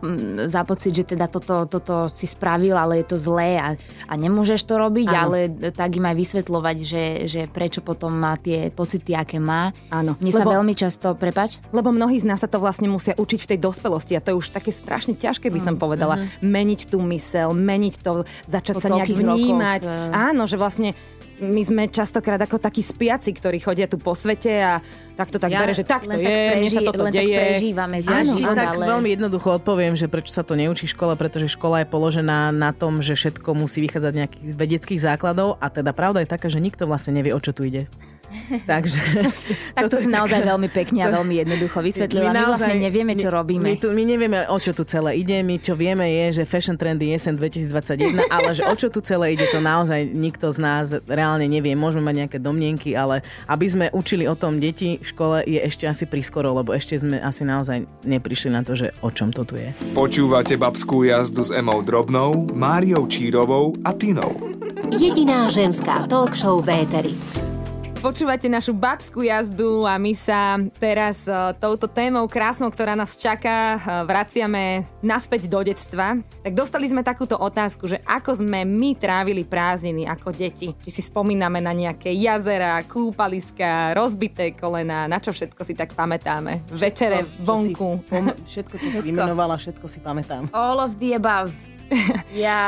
za 0.49 0.61
pocit, 0.63 0.91
že 0.93 1.03
teda 1.05 1.25
toto, 1.25 1.63
toto 1.65 2.07
si 2.07 2.23
spravil, 2.23 2.73
ale 2.73 2.99
je 2.99 3.05
to 3.05 3.17
zlé 3.17 3.55
a, 3.55 3.75
a 4.05 4.13
nemôžeš 4.13 4.63
to 4.63 4.75
robiť, 4.75 5.07
Áno. 5.07 5.19
ale 5.29 5.37
tak 5.69 5.91
im 5.93 6.05
aj 6.05 6.15
vysvetľovať, 6.15 6.77
že, 6.81 7.03
že 7.25 7.41
prečo 7.45 7.79
potom 7.79 8.11
má 8.11 8.35
tie 8.35 8.67
pocity, 8.69 9.11
aké 9.11 9.37
má. 9.37 9.75
Áno, 9.89 10.15
Mne 10.15 10.31
sa 10.31 10.41
lebo- 10.41 10.55
veľmi 10.55 10.73
často, 10.73 11.11
prepač, 11.13 11.59
Lebo 11.69 11.89
mnohí 11.89 12.15
z 12.15 12.25
nás 12.25 12.39
sa 12.39 12.47
to 12.47 12.57
vlastne 12.57 12.87
musia 12.87 13.13
učiť 13.13 13.39
v 13.39 13.49
tej 13.49 13.59
dospelosti 13.59 14.13
a 14.13 14.21
to 14.21 14.31
je 14.31 14.37
už 14.37 14.49
také 14.49 14.69
strašne 14.69 15.13
ťažké, 15.13 15.47
by 15.47 15.57
som 15.57 15.67
Mm, 15.71 15.81
povedala. 15.81 16.15
Meniť 16.39 16.87
tú 16.87 17.03
mysel, 17.05 17.51
meniť 17.51 17.99
to, 17.99 18.11
začať 18.45 18.73
Po 18.73 18.81
sa 18.81 18.89
nejak 18.91 19.09
vnímať. 19.09 19.81
eh. 19.83 20.09
Áno, 20.11 20.43
že 20.43 20.55
vlastne 20.55 20.95
my 21.41 21.61
sme 21.61 21.83
častokrát 21.85 22.37
ako 22.37 22.57
takí 22.57 22.79
spiaci, 22.79 23.31
ktorí 23.31 23.57
chodia 23.57 23.85
tu 23.85 23.95
po 23.95 24.11
svete 24.11 24.51
a 24.51 24.83
tak 25.13 25.27
to 25.29 25.37
tak 25.37 25.49
Ja 25.49 25.59
bere, 25.59 25.71
že 25.71 25.83
tak 25.83 26.03
to 26.03 26.11
je, 26.11 26.19
tak 26.19 26.57
mne 26.57 26.67
sa 26.67 26.75
preži- 26.75 26.87
toto 26.87 27.01
len 27.01 27.11
tak 27.11 27.19
deje. 27.21 27.39
prežívame 27.39 27.95
Ja 27.99 28.11
Áno, 28.17 28.33
život, 28.33 28.53
tak 28.53 28.69
ale- 28.69 28.85
veľmi 28.85 29.09
jednoducho 29.09 29.49
odpoviem, 29.53 29.93
že 29.93 30.05
prečo 30.05 30.29
sa 30.29 30.41
to 30.41 30.53
neučí 30.53 30.83
v 30.83 30.93
škole, 30.93 31.13
pretože 31.13 31.47
škola 31.49 31.81
je 31.81 31.87
položená 31.87 32.49
na 32.49 32.71
tom, 32.71 32.99
že 32.99 33.13
všetko 33.13 33.49
musí 33.53 33.79
vychádzať 33.81 34.11
z 34.11 34.17
nejakých 34.17 34.43
vedeckých 34.53 34.99
základov 35.01 35.55
a 35.57 35.67
teda 35.67 35.91
pravda 35.91 36.19
je 36.19 36.29
taká, 36.29 36.47
že 36.47 36.57
nikto 36.57 36.83
vlastne 36.83 37.11
nevie, 37.13 37.31
o 37.31 37.39
čo 37.39 37.51
tu 37.51 37.63
ide. 37.63 37.87
Takže... 38.71 38.99
tak 39.73 39.89
to 39.89 39.97
si 40.01 40.07
je 40.07 40.13
naozaj 40.13 40.41
taká- 40.41 40.49
veľmi 40.55 40.69
pekne 40.69 40.99
a 41.05 41.07
veľmi 41.13 41.35
jednoducho 41.45 41.77
vysvetlila. 41.81 42.31
My, 42.31 42.43
vlastne 42.55 42.77
nevieme, 42.79 43.13
čo 43.17 43.29
my, 43.29 43.35
robíme. 43.35 43.65
My, 43.65 43.75
tu, 43.77 43.87
my 43.91 44.03
nevieme, 44.05 44.37
o 44.49 44.57
čo 44.57 44.71
tu 44.71 44.83
celé 44.85 45.19
ide. 45.21 45.41
My 45.41 45.57
čo 45.59 45.73
vieme 45.73 46.05
je, 46.07 46.41
že 46.41 46.43
fashion 46.45 46.77
trendy 46.77 47.11
jesen 47.11 47.35
2021, 47.35 48.25
ale 48.35 48.49
že 48.55 48.63
o 48.65 48.73
čo 48.77 48.87
tu 48.93 49.01
celé 49.01 49.35
ide, 49.35 49.45
to 49.49 49.59
naozaj 49.59 50.01
nikto 50.09 50.49
z 50.53 50.57
nás 50.61 50.85
reálne 51.05 51.45
nevie. 51.49 51.73
Môžeme 51.73 52.09
mať 52.09 52.15
nejaké 52.25 52.37
domnienky, 52.41 52.93
ale 52.93 53.21
aby 53.49 53.65
sme 53.65 53.85
učili 53.91 54.25
o 54.29 54.35
tom 54.37 54.61
deti 54.61 55.01
v 55.01 55.05
škole 55.05 55.37
je 55.43 55.59
ešte 55.61 55.85
asi 55.85 56.05
prískoro, 56.05 56.53
lebo 56.53 56.73
ešte 56.73 56.97
sme 56.97 57.19
asi 57.19 57.43
naozaj 57.45 57.85
neprišli 58.05 58.49
na 58.53 58.61
to, 58.61 58.75
že 58.75 58.93
o 59.01 59.09
čom 59.09 59.33
to 59.33 59.45
tu 59.45 59.57
je. 59.57 59.73
Počúvate 59.93 60.55
babskú 60.55 61.03
jazdu 61.07 61.41
s 61.45 61.51
Emou 61.53 61.81
Drobnou, 61.81 62.49
Máriou 62.53 63.09
Čírovou 63.09 63.73
a 63.83 63.95
Tinou. 63.95 64.49
Jediná 64.89 65.45
ženská 65.49 66.09
talk 66.09 66.33
show 66.33 66.61
v 66.65 66.85
éteri. 66.85 67.48
Počúvate 67.99 68.47
našu 68.47 68.71
babskú 68.71 69.27
jazdu 69.27 69.83
a 69.83 69.99
my 69.99 70.15
sa 70.15 70.55
teraz 70.79 71.27
uh, 71.27 71.51
touto 71.51 71.83
témou 71.83 72.31
krásnou, 72.31 72.71
ktorá 72.71 72.95
nás 72.95 73.19
čaká, 73.19 73.75
uh, 73.75 74.07
vraciame 74.07 74.87
naspäť 75.03 75.51
do 75.51 75.59
detstva. 75.59 76.15
Tak 76.39 76.55
dostali 76.55 76.87
sme 76.87 77.03
takúto 77.03 77.35
otázku, 77.35 77.91
že 77.91 77.99
ako 78.07 78.39
sme 78.39 78.63
my 78.63 78.95
trávili 78.95 79.43
prázdniny 79.43 80.07
ako 80.07 80.31
deti. 80.31 80.71
Či 80.79 80.89
si 80.95 81.01
spomíname 81.03 81.59
na 81.59 81.75
nejaké 81.75 82.15
jazera, 82.15 82.79
kúpaliska, 82.87 83.91
rozbité 83.91 84.55
kolena, 84.55 85.03
na 85.11 85.19
čo 85.19 85.35
všetko 85.35 85.59
si 85.67 85.75
tak 85.75 85.91
pamätáme. 85.91 86.71
Večere 86.71 87.27
Všetko, 87.27 87.35
čo 87.35 87.43
vonku. 87.43 87.89
Si, 87.99 88.47
všetko, 88.55 88.75
čo 88.79 88.89
si 88.95 89.01
vymenovala, 89.11 89.59
všetko 89.59 89.85
si 89.91 89.99
pamätám. 89.99 90.47
All 90.55 90.79
of 90.79 90.95
the 91.03 91.19
above. 91.19 91.51
Ja 92.45 92.59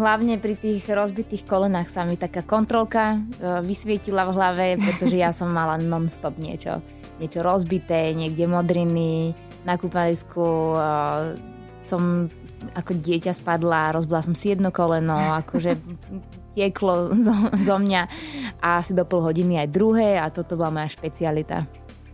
hlavne 0.00 0.40
pri 0.40 0.56
tých 0.56 0.88
rozbitých 0.88 1.44
kolenách 1.44 1.92
sa 1.92 2.02
mi 2.08 2.16
taká 2.16 2.40
kontrolka 2.40 3.16
e, 3.16 3.18
vysvietila 3.60 4.24
v 4.26 4.34
hlave, 4.34 4.66
pretože 4.80 5.16
ja 5.20 5.30
som 5.30 5.52
mala 5.52 5.76
non-stop 5.76 6.40
niečo, 6.40 6.80
niečo 7.20 7.44
rozbité, 7.44 8.16
niekde 8.16 8.48
modriny, 8.48 9.36
na 9.68 9.76
kúpalisku 9.76 10.72
e, 10.72 10.80
som 11.84 12.28
ako 12.76 12.92
dieťa 12.96 13.32
spadla, 13.32 13.92
rozbila 13.92 14.20
som 14.24 14.36
si 14.36 14.52
jedno 14.52 14.68
koleno, 14.72 15.16
akože 15.44 15.76
tieklo 16.56 17.12
zo, 17.26 17.34
zo 17.56 17.76
mňa 17.76 18.02
a 18.60 18.80
asi 18.80 18.92
do 18.96 19.04
pol 19.04 19.24
hodiny 19.24 19.60
aj 19.60 19.68
druhé 19.72 20.20
a 20.20 20.28
toto 20.32 20.56
bola 20.56 20.82
moja 20.82 20.92
špecialita. 20.92 21.64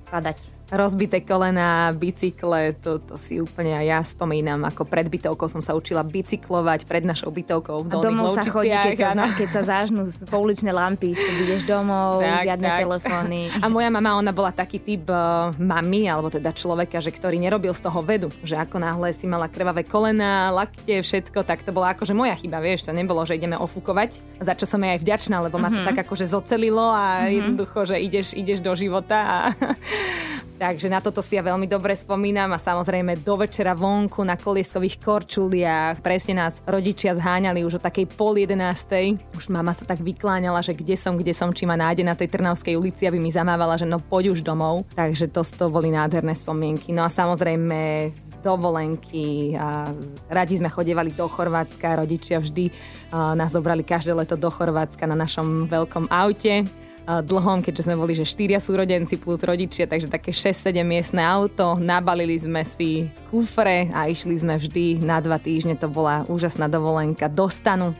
Padať. 0.07 0.56
Rozbité 0.67 1.23
kolena, 1.23 1.93
bicykle, 1.93 2.75
to, 2.77 2.99
to 2.99 3.15
si 3.15 3.39
úplne 3.39 3.71
aj 3.73 3.87
ja 3.87 4.01
spomínam, 4.03 4.59
ako 4.63 4.83
pred 4.83 5.07
bytovkou 5.07 5.47
som 5.47 5.59
sa 5.59 5.73
učila 5.73 6.03
bicyklovať, 6.03 6.85
pred 6.85 7.01
našou 7.01 7.31
bytovkou 7.31 7.81
v 7.81 7.89
A 7.89 7.93
Dolných 7.93 8.03
domov 8.03 8.35
sa 8.35 8.43
chodí, 8.45 8.75
keď 8.75 8.97
sa, 8.97 9.09
áno. 9.13 9.25
keď 9.33 9.49
sa 9.49 9.63
zážnú 9.63 10.03
z 10.05 10.27
pouličné 10.27 10.69
lampy, 10.69 11.15
ideš 11.15 11.63
domov, 11.65 12.19
Tak, 12.19 12.43
žiadne 12.45 12.67
tak. 12.67 12.81
telefóny. 12.83 13.41
A 13.55 13.67
moja 13.67 13.87
mama, 13.89 14.17
ona 14.17 14.31
bola 14.31 14.51
taký 14.51 14.79
typ 14.79 15.07
uh, 15.07 15.55
mami, 15.55 16.05
alebo 16.05 16.29
teda 16.29 16.51
človeka, 16.51 16.99
že 16.99 17.09
ktorý 17.09 17.39
nerobil 17.39 17.71
z 17.71 17.83
toho 17.83 18.03
vedu. 18.03 18.35
Že 18.43 18.67
ako 18.67 18.77
náhle 18.77 19.09
si 19.11 19.25
mala 19.25 19.47
krvavé 19.47 19.83
kolena, 19.83 20.51
lakte, 20.51 20.99
všetko, 20.99 21.41
tak 21.41 21.63
to 21.63 21.71
bola 21.71 21.95
akože 21.95 22.11
moja 22.11 22.35
chyba, 22.35 22.59
vieš, 22.59 22.85
to 22.85 22.93
nebolo, 22.93 23.23
že 23.23 23.35
ideme 23.35 23.55
ofúkovať, 23.55 24.19
za 24.43 24.53
čo 24.53 24.67
som 24.67 24.79
jej 24.79 24.93
aj 24.93 25.01
vďačná, 25.01 25.39
lebo 25.41 25.57
ma 25.57 25.71
to 25.71 25.79
Mhm. 25.79 25.87
tak 25.87 26.03
akože 26.03 26.27
zocelilo 26.27 26.91
a 26.91 27.31
jednoducho, 27.31 27.87
že 27.87 27.97
ideš, 27.97 28.35
ideš 28.35 28.59
do 28.59 28.75
života 28.75 29.17
a 29.17 29.39
Takže 30.57 30.89
na 30.89 31.05
toto 31.05 31.21
si 31.21 31.37
ja 31.37 31.45
veľmi 31.45 31.69
dobre 31.69 31.93
spomínam 31.93 32.49
a 32.49 32.57
samozrejme 32.57 33.21
do 33.21 33.37
večera 33.37 33.77
vonku 33.77 34.25
na 34.25 34.41
kolieskových 34.41 34.97
korčuliach. 35.05 36.01
Presne 36.01 36.41
nás 36.41 36.65
rodičia 36.65 37.13
zháňali 37.13 37.61
už 37.61 37.77
o 37.77 37.85
takej 37.85 38.09
pol 38.17 38.41
jedenástej. 38.41 39.21
Už 39.37 39.53
mama 39.53 39.77
sa 39.77 39.85
tak 39.85 40.01
vykláňala, 40.01 40.65
že 40.65 40.73
kde 40.73 40.97
som, 40.97 41.21
kde 41.21 41.37
som, 41.37 41.53
či 41.53 41.69
ma 41.69 41.77
nájde 41.77 42.09
na 42.09 42.17
tej 42.17 42.33
Trnavskej 42.33 42.73
ulici, 42.73 43.05
aby 43.05 43.21
mi 43.21 43.29
zamávala, 43.29 43.77
že 43.77 43.85
no 43.85 44.01
poď 44.01 44.33
už 44.33 44.41
domov. 44.41 44.89
Takže 44.97 45.29
to, 45.29 45.45
to 45.45 45.69
boli 45.69 45.93
nádherné 45.93 46.33
spomienky. 46.33 46.89
No 46.89 47.05
a 47.05 47.13
samozrejme 47.13 48.09
dovolenky 48.41 49.61
a 49.61 49.93
radi 50.33 50.57
sme 50.57 50.73
chodievali 50.73 51.13
do 51.13 51.29
Chorvátska, 51.29 52.01
rodičia 52.01 52.41
vždy 52.41 52.73
nás 53.13 53.53
zobrali 53.53 53.85
každé 53.85 54.15
leto 54.17 54.41
do 54.41 54.49
Chorvátska 54.49 55.05
na 55.05 55.19
našom 55.19 55.69
veľkom 55.69 56.09
aute 56.09 56.86
dlhom, 57.07 57.63
keďže 57.63 57.87
sme 57.87 57.97
boli, 57.97 58.19
že 58.19 58.27
štyria 58.27 58.59
súrodenci 58.59 59.17
plus 59.23 59.47
rodičia, 59.47 59.87
takže 59.87 60.11
také 60.11 60.35
6-7 60.35 60.83
miestne 60.83 61.23
auto. 61.23 61.79
Nabalili 61.79 62.35
sme 62.35 62.67
si 62.67 63.07
kufre 63.31 63.89
a 63.95 64.11
išli 64.11 64.35
sme 64.35 64.59
vždy 64.59 65.07
na 65.07 65.23
dva 65.23 65.39
týždne. 65.39 65.79
To 65.79 65.87
bola 65.87 66.27
úžasná 66.27 66.67
dovolenka 66.67 67.31
do 67.31 67.47
stanu. 67.47 67.95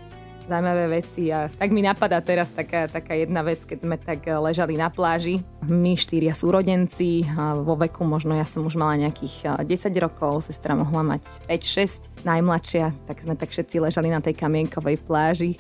Zaujímavé 0.47 1.03
veci 1.03 1.27
a 1.35 1.51
tak 1.51 1.75
mi 1.75 1.83
napadá 1.83 2.23
teraz 2.23 2.55
taká, 2.55 2.87
taká 2.87 3.19
jedna 3.19 3.43
vec, 3.43 3.67
keď 3.67 3.79
sme 3.83 3.99
tak 3.99 4.31
eh, 4.31 4.39
ležali 4.39 4.79
na 4.79 4.87
pláži. 4.87 5.43
My 5.67 5.99
štyria 5.99 6.39
súrodenci, 6.39 7.27
a 7.35 7.59
vo 7.59 7.75
veku 7.75 8.07
možno 8.07 8.31
ja 8.39 8.47
som 8.47 8.63
už 8.63 8.79
mala 8.79 8.95
nejakých 8.95 9.59
eh, 9.59 9.75
10 9.75 9.91
rokov, 9.99 10.47
sestra 10.47 10.79
mohla 10.79 11.03
mať 11.03 11.43
5-6, 11.51 12.23
najmladšia, 12.23 12.95
tak 13.11 13.27
sme 13.27 13.35
tak 13.35 13.51
všetci 13.51 13.91
ležali 13.91 14.07
na 14.07 14.23
tej 14.23 14.39
kamienkovej 14.39 15.03
pláži 15.03 15.59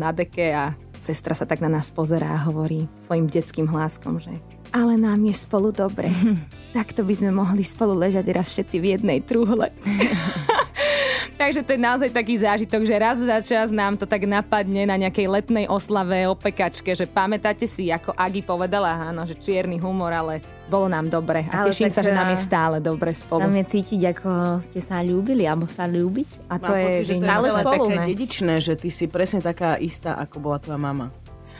na 0.00 0.16
deke 0.16 0.48
a 0.48 0.72
sestra 0.98 1.34
sa 1.34 1.46
tak 1.46 1.62
na 1.64 1.70
nás 1.70 1.88
pozerá 1.90 2.34
a 2.34 2.44
hovorí 2.50 2.86
svojim 3.00 3.30
detským 3.30 3.66
hláskom, 3.66 4.20
že 4.20 4.34
ale 4.72 5.00
nám 5.00 5.24
je 5.24 5.32
spolu 5.32 5.72
dobre. 5.72 6.12
Takto 6.76 7.00
by 7.04 7.14
sme 7.16 7.30
mohli 7.32 7.64
spolu 7.64 7.96
ležať 7.96 8.26
raz 8.32 8.52
všetci 8.52 8.76
v 8.76 8.86
jednej 8.96 9.18
trúhle. 9.24 9.72
Takže 11.40 11.62
to 11.62 11.78
je 11.78 11.80
naozaj 11.80 12.10
taký 12.10 12.34
zážitok, 12.34 12.82
že 12.82 12.98
raz 12.98 13.16
za 13.22 13.38
čas 13.38 13.70
nám 13.70 13.94
to 13.94 14.10
tak 14.10 14.26
napadne 14.26 14.90
na 14.90 14.98
nejakej 14.98 15.30
letnej 15.30 15.66
oslave 15.70 16.26
o 16.26 16.34
pekačke, 16.34 16.90
že 16.98 17.06
pamätáte 17.06 17.62
si, 17.62 17.94
ako 17.94 18.10
Agi 18.18 18.42
povedala, 18.42 19.14
áno, 19.14 19.22
že 19.22 19.38
čierny 19.38 19.78
humor, 19.78 20.10
ale 20.10 20.42
bolo 20.68 20.86
nám 20.86 21.08
dobre 21.08 21.48
a 21.48 21.64
Ale 21.64 21.72
teším 21.72 21.88
sa, 21.88 22.04
že 22.04 22.12
nám 22.12 22.36
je 22.36 22.38
eh, 22.38 22.44
stále 22.44 22.76
dobre 22.78 23.16
spolu. 23.16 23.42
Tam 23.42 23.56
je 23.56 23.64
cítiť, 23.64 24.00
ako 24.12 24.30
ste 24.62 24.80
sa 24.84 25.00
ľúbili, 25.00 25.48
alebo 25.48 25.64
sa 25.66 25.88
ľúbiť. 25.88 26.52
A 26.52 26.60
to 26.60 26.70
Mám 26.70 26.78
je 26.78 26.84
pocit, 26.84 27.04
že 27.08 27.14
to 27.16 27.24
je 27.24 27.50
spolu. 27.50 27.64
také 27.64 27.96
ne? 27.96 28.06
dedičné, 28.12 28.54
že 28.60 28.72
ty 28.76 28.88
si 28.92 29.04
presne 29.08 29.40
taká 29.40 29.80
istá, 29.80 30.20
ako 30.20 30.36
bola 30.44 30.60
tvoja 30.60 30.76
mama. 30.76 31.08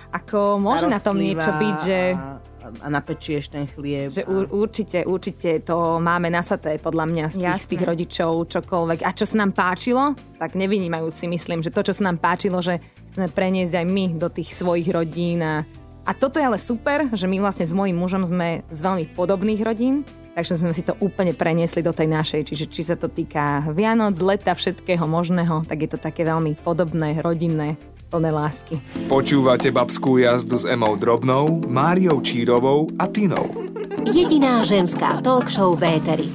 Ako 0.08 0.56
môže 0.56 0.88
na 0.88 1.00
tom 1.00 1.16
niečo 1.16 1.52
byť, 1.52 1.76
že... 1.84 2.16
A, 2.16 2.40
a 2.84 2.86
napečieš 2.92 3.48
ten 3.48 3.64
chlieb. 3.64 4.12
Že 4.12 4.24
a... 4.24 4.28
ur, 4.28 4.44
určite, 4.52 4.98
určite 5.04 5.64
to 5.64 6.00
máme 6.00 6.28
nasaté 6.28 6.76
podľa 6.76 7.08
mňa 7.08 7.24
z 7.32 7.34
tých, 7.40 7.60
z 7.64 7.66
tých 7.72 7.82
rodičov, 7.84 8.32
čokoľvek. 8.48 9.08
A 9.08 9.10
čo 9.12 9.24
sa 9.24 9.40
nám 9.40 9.56
páčilo, 9.56 10.12
tak 10.36 10.52
nevynímajúci 10.56 11.28
myslím, 11.32 11.64
že 11.64 11.72
to, 11.72 11.80
čo 11.80 11.96
sa 11.96 12.12
nám 12.12 12.20
páčilo, 12.20 12.60
že 12.60 12.80
chceme 13.12 13.28
preniesť 13.32 13.72
aj 13.72 13.86
my 13.88 14.04
do 14.20 14.28
tých 14.28 14.52
svojich 14.52 14.88
rodín. 14.92 15.40
A, 15.40 15.64
a 16.08 16.16
toto 16.16 16.40
je 16.40 16.48
ale 16.48 16.56
super, 16.56 17.04
že 17.12 17.28
my 17.28 17.36
vlastne 17.36 17.68
s 17.68 17.76
mojím 17.76 18.00
mužom 18.00 18.24
sme 18.24 18.64
z 18.72 18.78
veľmi 18.80 19.12
podobných 19.12 19.60
rodín, 19.60 20.08
takže 20.32 20.56
sme 20.56 20.72
si 20.72 20.80
to 20.80 20.96
úplne 21.04 21.36
preniesli 21.36 21.84
do 21.84 21.92
tej 21.92 22.08
našej. 22.08 22.48
Čiže 22.48 22.64
či 22.72 22.80
sa 22.80 22.96
to 22.96 23.12
týka 23.12 23.68
Vianoc, 23.76 24.16
leta, 24.24 24.56
všetkého 24.56 25.04
možného, 25.04 25.68
tak 25.68 25.84
je 25.84 25.90
to 25.92 26.00
také 26.00 26.24
veľmi 26.24 26.56
podobné, 26.64 27.20
rodinné, 27.20 27.76
plné 28.08 28.32
lásky. 28.32 28.80
Počúvate 29.12 29.68
babskú 29.68 30.16
jazdu 30.16 30.56
s 30.56 30.64
Emou 30.64 30.96
Drobnou, 30.96 31.60
Máriou 31.68 32.24
Čírovou 32.24 32.88
a 32.96 33.04
Tinou. 33.04 33.68
Jediná 34.08 34.64
ženská 34.64 35.20
talk 35.20 35.52
show 35.52 35.76
v 35.76 36.00
éteri. 36.00 36.32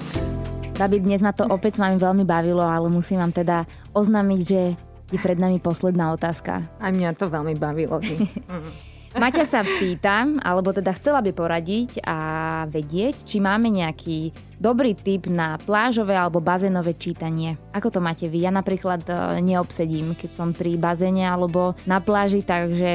Babi, 0.78 1.02
dnes 1.02 1.26
ma 1.26 1.34
to 1.34 1.50
opäť 1.50 1.78
s 1.78 1.82
vami 1.82 1.98
veľmi 1.98 2.30
bavilo, 2.30 2.62
ale 2.62 2.94
musím 2.94 3.26
vám 3.26 3.34
teda 3.34 3.66
oznámiť, 3.98 4.42
že 4.46 4.78
je 5.10 5.18
pred 5.18 5.42
nami 5.42 5.58
posledná 5.58 6.14
otázka. 6.14 6.62
A 6.78 6.94
mňa 6.94 7.18
to 7.18 7.26
veľmi 7.26 7.58
bavilo 7.58 7.98
dnes. 7.98 8.38
Maťa 9.14 9.46
sa 9.46 9.62
pýta, 9.62 10.26
alebo 10.42 10.74
teda 10.74 10.90
chcela 10.98 11.22
by 11.22 11.38
poradiť 11.38 12.02
a 12.02 12.18
vedieť, 12.66 13.30
či 13.30 13.38
máme 13.38 13.70
nejaký 13.70 14.34
dobrý 14.58 14.98
tip 14.98 15.30
na 15.30 15.62
plážové 15.62 16.18
alebo 16.18 16.42
bazénové 16.42 16.98
čítanie. 16.98 17.54
Ako 17.78 17.94
to 17.94 18.00
máte 18.02 18.26
vy? 18.26 18.42
Ja 18.42 18.50
napríklad 18.50 19.06
e, 19.06 19.14
neobsedím, 19.46 20.18
keď 20.18 20.32
som 20.34 20.50
pri 20.50 20.82
bazéne 20.82 21.30
alebo 21.30 21.78
na 21.86 22.02
pláži, 22.02 22.42
takže 22.42 22.94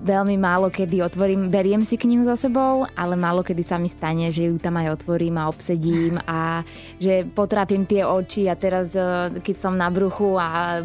veľmi 0.00 0.40
málo 0.40 0.72
kedy 0.72 1.04
otvorím, 1.04 1.52
beriem 1.52 1.84
si 1.84 2.00
knihu 2.00 2.24
so 2.24 2.40
sebou, 2.40 2.88
ale 2.96 3.12
málo 3.12 3.44
kedy 3.44 3.60
sa 3.60 3.76
mi 3.76 3.92
stane, 3.92 4.32
že 4.32 4.48
ju 4.48 4.56
tam 4.56 4.80
aj 4.80 5.02
otvorím 5.02 5.36
a 5.36 5.50
obsedím 5.52 6.16
a 6.24 6.64
že 6.96 7.28
potrápim 7.28 7.84
tie 7.84 8.06
oči 8.06 8.48
a 8.48 8.56
teraz, 8.56 8.96
e, 8.96 9.28
keď 9.44 9.56
som 9.60 9.76
na 9.76 9.92
bruchu 9.92 10.40
a 10.40 10.80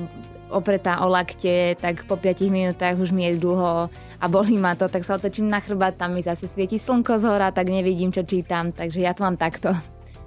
opretá 0.49 1.05
o 1.05 1.07
lakte, 1.07 1.77
tak 1.77 2.03
po 2.09 2.17
5 2.17 2.49
minútach 2.49 2.97
už 2.97 3.13
mi 3.13 3.29
je 3.29 3.37
dlho 3.37 3.87
a 4.19 4.25
bolí 4.27 4.59
ma 4.59 4.75
to, 4.75 4.91
tak 4.91 5.07
sa 5.07 5.15
otočím 5.15 5.47
na 5.47 5.63
chrbát, 5.63 5.95
tam 5.95 6.11
mi 6.11 6.19
zase 6.19 6.45
svieti 6.51 6.75
slnko 6.75 7.19
z 7.19 7.23
hora, 7.23 7.55
tak 7.55 7.71
nevidím, 7.71 8.11
čo 8.11 8.27
čítam, 8.27 8.75
takže 8.75 8.99
ja 8.99 9.15
to 9.15 9.23
mám 9.23 9.39
takto. 9.39 9.71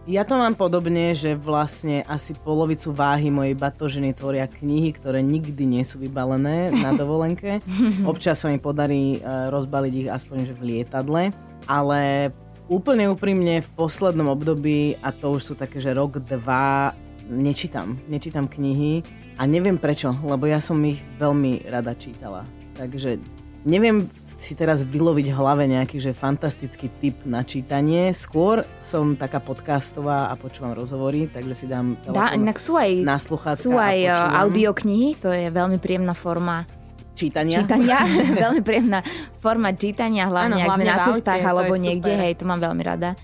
Ja 0.02 0.26
to 0.26 0.34
mám 0.34 0.58
podobne, 0.58 1.14
že 1.14 1.38
vlastne 1.38 2.02
asi 2.10 2.34
polovicu 2.34 2.90
váhy 2.90 3.30
mojej 3.30 3.54
batožiny 3.54 4.10
tvoria 4.18 4.50
knihy, 4.50 4.90
ktoré 4.98 5.22
nikdy 5.22 5.62
nie 5.62 5.86
sú 5.86 6.02
vybalené 6.02 6.74
na 6.74 6.90
dovolenke. 7.00 7.62
Občas 8.02 8.42
sa 8.42 8.50
mi 8.50 8.58
podarí 8.58 9.22
e, 9.22 9.46
rozbaliť 9.54 9.94
ich 9.94 10.08
aspoň 10.10 10.50
že 10.50 10.58
v 10.58 10.62
lietadle, 10.66 11.30
ale 11.70 12.34
úplne 12.66 13.14
úprimne 13.14 13.62
v 13.62 13.68
poslednom 13.78 14.26
období, 14.26 14.98
a 15.06 15.14
to 15.14 15.38
už 15.38 15.42
sú 15.42 15.54
také, 15.54 15.78
že 15.78 15.94
rok, 15.94 16.18
dva, 16.18 16.98
nečítam. 17.30 17.94
Nečítam 18.10 18.50
knihy 18.50 19.06
a 19.38 19.46
neviem 19.46 19.78
prečo, 19.78 20.18
lebo 20.26 20.50
ja 20.50 20.58
som 20.58 20.82
ich 20.82 20.98
veľmi 21.22 21.70
rada 21.70 21.94
čítala. 21.94 22.42
Takže 22.74 23.22
Neviem 23.62 24.10
si 24.18 24.58
teraz 24.58 24.82
vyloviť 24.82 25.30
v 25.30 25.36
hlave 25.38 25.70
nejaký 25.70 26.02
že 26.02 26.10
fantastický 26.10 26.90
tip 26.98 27.22
na 27.22 27.46
čítanie. 27.46 28.10
Skôr 28.10 28.66
som 28.82 29.14
taká 29.14 29.38
podcastová 29.38 30.30
a 30.30 30.34
počúvam 30.34 30.74
rozhovory, 30.74 31.30
takže 31.30 31.54
si 31.54 31.66
dám 31.70 31.94
Dá, 32.10 32.34
inak 32.34 32.58
sú 32.58 32.74
aj, 32.74 33.06
na 33.06 33.14
sú 33.54 33.78
aj 33.78 33.98
a 34.10 34.18
e, 34.18 34.30
audioknihy, 34.42 35.14
to 35.14 35.30
je 35.30 35.46
veľmi 35.54 35.78
príjemná 35.78 36.10
forma 36.10 36.66
čítania. 37.14 37.62
čítania, 37.62 38.02
veľmi 38.50 38.66
príjemná 38.66 38.98
forma 39.38 39.70
čítania, 39.78 40.26
hlavne 40.26 40.58
Áno, 40.58 40.66
ak 40.66 40.66
sme 40.66 40.66
hlavne 40.66 40.86
na 40.90 40.96
aute, 40.98 41.10
cestách 41.22 41.42
alebo 41.46 41.74
super. 41.78 41.86
niekde, 41.86 42.12
hej, 42.18 42.32
to 42.34 42.44
mám 42.50 42.58
veľmi 42.58 42.82
rada. 42.82 43.14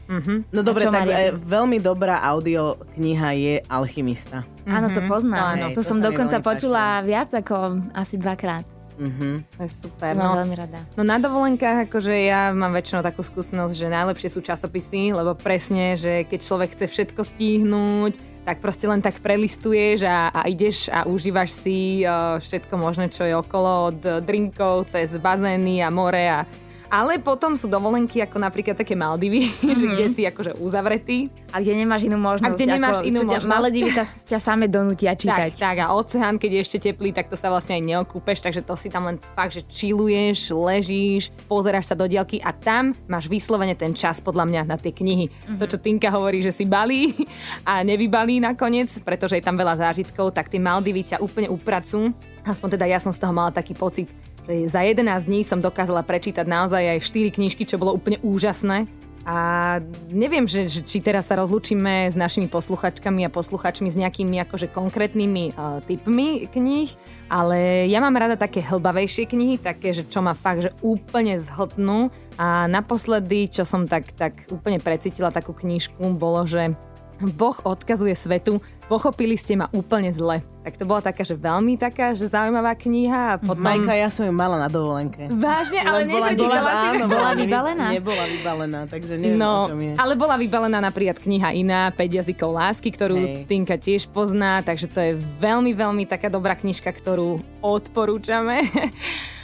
No 0.54 0.60
dobre, 0.62 0.86
tak 0.86 1.02
Maria? 1.02 1.18
e, 1.18 1.34
veľmi 1.34 1.82
dobrá 1.82 2.22
audio 2.22 2.78
kniha 2.94 3.30
je 3.34 3.54
Alchymista. 3.66 4.46
Áno, 4.70 4.86
to 4.94 5.02
poznám. 5.10 5.74
Hej, 5.74 5.74
to, 5.74 5.82
to 5.82 5.88
som 5.90 5.98
dokonca 5.98 6.38
počula 6.38 7.02
viac 7.02 7.34
ako 7.34 7.90
asi 7.90 8.14
dvakrát. 8.22 8.77
To 8.98 9.62
je 9.62 9.70
super. 9.70 10.12
Mám 10.12 10.26
No, 10.26 10.34
veľmi 10.42 10.56
rada. 10.58 10.78
no 10.92 11.02
na 11.02 11.16
dovolenkách, 11.16 11.86
akože 11.86 12.10
ja 12.10 12.50
mám 12.50 12.70
väčšinou 12.72 13.00
takú 13.00 13.22
skúsenosť, 13.22 13.72
že 13.72 13.86
najlepšie 13.88 14.28
sú 14.28 14.40
časopisy, 14.40 15.14
lebo 15.14 15.32
presne, 15.32 15.94
že 15.94 16.26
keď 16.26 16.40
človek 16.42 16.70
chce 16.74 16.86
všetko 16.88 17.22
stihnúť, 17.22 18.14
tak 18.42 18.58
proste 18.58 18.84
len 18.84 18.98
tak 18.98 19.20
prelistuješ 19.20 20.02
a, 20.02 20.28
a 20.28 20.40
ideš 20.44 20.88
a 20.88 21.04
užívaš 21.04 21.52
si 21.54 21.78
uh, 22.02 22.36
všetko 22.38 22.74
možné, 22.74 23.06
čo 23.06 23.22
je 23.22 23.32
okolo, 23.32 23.92
od 23.92 24.00
drinkov 24.20 24.88
cez 24.88 25.14
bazény 25.14 25.78
a 25.78 25.88
more 25.88 26.24
a 26.24 26.42
ale 26.88 27.20
potom 27.20 27.52
sú 27.52 27.68
dovolenky 27.68 28.20
ako 28.24 28.40
napríklad 28.40 28.76
také 28.76 28.96
Maldivy, 28.96 29.48
mm-hmm. 29.48 29.76
že 29.80 29.86
kde 29.86 30.06
si 30.12 30.22
akože 30.24 30.56
uzavretý. 30.60 31.28
A 31.52 31.60
kde 31.60 31.80
nemáš 31.80 32.04
inú 32.08 32.20
možnosť. 32.20 32.44
A 32.44 32.56
kde 32.56 32.66
nemáš 32.68 32.98
inú 33.04 33.24
čo 33.24 33.28
ťa- 33.28 33.40
možnosť. 33.40 33.48
Maledivy 33.48 33.90
ťa, 33.92 34.04
ťa 34.28 34.38
same 34.40 34.66
donútia 34.68 35.12
čítať. 35.16 35.56
Tak, 35.56 35.60
tak 35.60 35.76
a 35.80 35.96
oceán, 35.96 36.36
keď 36.36 36.50
je 36.50 36.60
ešte 36.60 36.78
teplý, 36.90 37.12
tak 37.12 37.32
to 37.32 37.36
sa 37.36 37.48
vlastne 37.48 37.76
aj 37.76 37.82
neokúpeš, 37.84 38.44
takže 38.44 38.60
to 38.64 38.74
si 38.76 38.92
tam 38.92 39.08
len 39.08 39.16
fakt, 39.32 39.56
že 39.56 39.62
chilluješ, 39.64 40.52
ležíš, 40.52 41.32
pozeráš 41.48 41.92
sa 41.92 41.96
do 41.96 42.04
diaľky 42.04 42.40
a 42.40 42.52
tam 42.52 42.92
máš 43.08 43.28
vyslovene 43.32 43.76
ten 43.76 43.96
čas 43.96 44.20
podľa 44.20 44.44
mňa 44.48 44.62
na 44.68 44.76
tie 44.76 44.92
knihy. 44.92 45.28
Mm-hmm. 45.28 45.58
To, 45.60 45.64
čo 45.64 45.78
Tinka 45.80 46.12
hovorí, 46.12 46.44
že 46.44 46.52
si 46.52 46.68
balí 46.68 47.16
a 47.68 47.80
nevybalí 47.80 48.40
nakoniec, 48.44 48.92
pretože 49.00 49.40
je 49.40 49.44
tam 49.44 49.56
veľa 49.56 49.80
zážitkov, 49.80 50.36
tak 50.36 50.52
tie 50.52 50.60
Maldivy 50.60 51.16
ťa 51.16 51.24
úplne 51.24 51.48
upracujú. 51.48 52.12
Aspoň 52.44 52.80
teda 52.80 52.86
ja 52.88 53.00
som 53.00 53.12
z 53.12 53.20
toho 53.20 53.32
mala 53.32 53.52
taký 53.52 53.76
pocit, 53.76 54.08
za 54.48 54.80
11 54.80 55.28
dní 55.28 55.44
som 55.44 55.60
dokázala 55.60 56.00
prečítať 56.00 56.48
naozaj 56.48 56.96
aj 56.96 57.04
4 57.04 57.36
knižky, 57.36 57.68
čo 57.68 57.76
bolo 57.76 57.92
úplne 57.92 58.16
úžasné. 58.24 58.88
A 59.28 59.76
neviem, 60.08 60.48
že, 60.48 60.72
že, 60.72 60.80
či 60.80 61.04
teraz 61.04 61.28
sa 61.28 61.36
rozlúčime 61.36 62.08
s 62.08 62.16
našimi 62.16 62.48
posluchačkami 62.48 63.28
a 63.28 63.34
posluchačmi 63.34 63.92
s 63.92 64.00
nejakými 64.00 64.40
akože 64.48 64.72
konkrétnymi 64.72 65.52
uh, 65.52 65.84
typmi 65.84 66.48
kníh, 66.48 66.88
ale 67.28 67.84
ja 67.92 68.00
mám 68.00 68.16
rada 68.16 68.40
také 68.40 68.64
hlbavejšie 68.64 69.28
knihy, 69.28 69.60
také, 69.60 69.92
že 69.92 70.08
čo 70.08 70.24
ma 70.24 70.32
fakt, 70.32 70.64
že 70.64 70.72
úplne 70.80 71.36
zhltnú. 71.36 72.08
A 72.40 72.64
naposledy, 72.72 73.52
čo 73.52 73.68
som 73.68 73.84
tak, 73.84 74.16
tak 74.16 74.48
úplne 74.48 74.80
precítila 74.80 75.28
takú 75.28 75.52
knižku, 75.52 76.00
bolo, 76.16 76.48
že 76.48 76.72
Boh 77.18 77.58
odkazuje 77.62 78.14
svetu, 78.14 78.58
pochopili 78.86 79.34
ste 79.34 79.54
ma 79.54 79.66
úplne 79.70 80.08
zle. 80.08 80.38
Tak 80.62 80.76
to 80.76 80.84
bola 80.84 81.00
taká, 81.00 81.24
že 81.24 81.34
veľmi 81.34 81.74
taká, 81.74 82.12
že 82.12 82.28
zaujímavá 82.28 82.76
kniha 82.76 83.20
a 83.34 83.40
potom... 83.40 83.60
Majka, 83.60 83.92
ja 83.92 84.06
som 84.06 84.22
ju 84.22 84.32
mala 84.32 84.56
na 84.56 84.68
dovolenke. 84.68 85.26
Vážne, 85.28 85.80
ale 85.82 86.04
Len 86.04 86.12
bola, 86.12 86.28
bola, 86.32 86.70
áno, 86.92 87.04
Bola 87.08 87.30
vybalená? 87.34 87.86
Nebola 87.90 88.24
vybalená, 88.28 88.80
takže 88.86 89.16
neviem, 89.16 89.34
o 89.34 89.40
No, 89.40 89.52
čom 89.66 89.80
je. 89.80 89.92
ale 89.96 90.12
bola 90.14 90.36
vybalená 90.36 90.78
napríklad 90.78 91.18
kniha 91.18 91.56
iná, 91.56 91.90
5 91.90 92.18
jazykov 92.22 92.50
lásky, 92.52 92.88
ktorú 92.92 93.16
Hej. 93.16 93.44
Tinka 93.48 93.76
tiež 93.76 94.06
pozná, 94.08 94.60
takže 94.62 94.86
to 94.86 95.00
je 95.00 95.12
veľmi, 95.40 95.72
veľmi 95.72 96.04
taká 96.06 96.28
dobrá 96.28 96.54
knižka, 96.54 96.88
ktorú 96.92 97.40
odporúčame. 97.64 98.62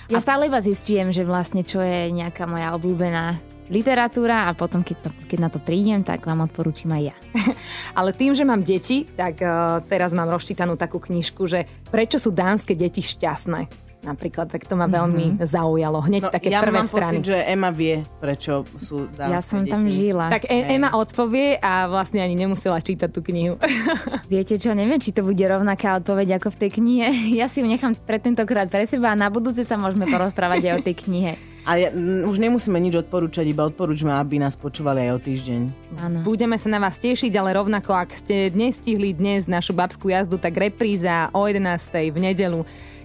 Ja 0.04 0.20
stále 0.20 0.52
iba 0.52 0.60
zistujem, 0.60 1.08
že 1.10 1.24
vlastne 1.24 1.64
čo 1.64 1.80
je 1.80 2.12
nejaká 2.12 2.44
moja 2.44 2.76
obľúbená 2.76 3.40
literatúra 3.68 4.48
a 4.48 4.52
potom, 4.52 4.84
keď, 4.84 4.96
to, 5.04 5.08
keď 5.28 5.38
na 5.40 5.48
to 5.48 5.58
prídem, 5.60 6.04
tak 6.04 6.24
vám 6.24 6.44
odporúčam 6.44 6.92
aj 6.92 7.12
ja. 7.12 7.16
Ale 7.98 8.12
tým, 8.12 8.36
že 8.36 8.44
mám 8.44 8.60
deti, 8.60 9.04
tak 9.04 9.40
uh, 9.40 9.80
teraz 9.88 10.12
mám 10.12 10.28
rozčítanú 10.28 10.76
takú 10.76 11.00
knižku, 11.00 11.48
že 11.48 11.64
prečo 11.88 12.20
sú 12.20 12.32
dánske 12.32 12.76
deti 12.76 13.00
šťastné. 13.00 13.84
Napríklad, 14.04 14.52
tak 14.52 14.68
to 14.68 14.76
ma 14.76 14.84
veľmi 14.84 15.40
mm-hmm. 15.40 15.48
zaujalo. 15.48 16.04
Hneď 16.04 16.28
No, 16.28 16.32
také 16.36 16.52
ja 16.52 16.60
prvé 16.60 16.76
mám 16.76 16.84
strany. 16.84 17.24
pocit, 17.24 17.32
že 17.32 17.36
Emma 17.40 17.72
vie, 17.72 18.04
prečo 18.20 18.68
sú 18.76 19.08
dánske 19.08 19.32
Ja 19.32 19.40
som 19.40 19.64
deti. 19.64 19.72
tam 19.72 19.82
žila. 19.88 20.28
Tak 20.28 20.44
e- 20.44 20.76
Ema 20.76 20.92
odpovie 20.92 21.56
a 21.56 21.88
vlastne 21.88 22.20
ani 22.20 22.36
nemusela 22.36 22.84
čítať 22.84 23.08
tú 23.08 23.24
knihu. 23.24 23.56
Viete 24.32 24.60
čo, 24.60 24.76
neviem, 24.76 25.00
či 25.00 25.08
to 25.08 25.24
bude 25.24 25.40
rovnaká 25.40 26.04
odpoveď 26.04 26.36
ako 26.36 26.52
v 26.52 26.56
tej 26.60 26.70
knihe. 26.76 27.08
Ja 27.40 27.48
si 27.48 27.64
ju 27.64 27.66
nechám 27.66 27.96
pre 27.96 28.20
tentokrát 28.20 28.68
pre 28.68 28.84
seba 28.84 29.16
a 29.16 29.18
na 29.18 29.32
budúce 29.32 29.64
sa 29.64 29.80
môžeme 29.80 30.04
porozprávať 30.04 30.68
aj 30.68 30.74
o 30.76 30.84
tej 30.84 30.96
knihe. 31.08 31.32
A 31.64 31.80
ja, 31.80 31.88
m, 31.88 32.28
už 32.28 32.36
nemusíme 32.36 32.76
nič 32.76 33.00
odporúčať, 33.00 33.48
iba 33.48 33.64
odporúčame, 33.64 34.12
aby 34.12 34.36
nás 34.36 34.52
počúvali 34.52 35.08
aj 35.08 35.10
o 35.16 35.20
týždeň. 35.20 35.60
Áno. 35.96 36.18
Budeme 36.20 36.60
sa 36.60 36.68
na 36.68 36.76
vás 36.76 37.00
tešiť, 37.00 37.32
ale 37.34 37.56
rovnako, 37.56 37.90
ak 37.96 38.12
ste 38.14 38.52
dnes 38.52 38.76
stihli 38.76 39.16
dnes 39.16 39.48
našu 39.48 39.72
babskú 39.72 40.12
jazdu, 40.12 40.36
tak 40.36 40.52
repríza 40.54 41.32
o 41.32 41.48
11. 41.48 41.64
v 42.12 42.18
nedelu. 42.20 42.60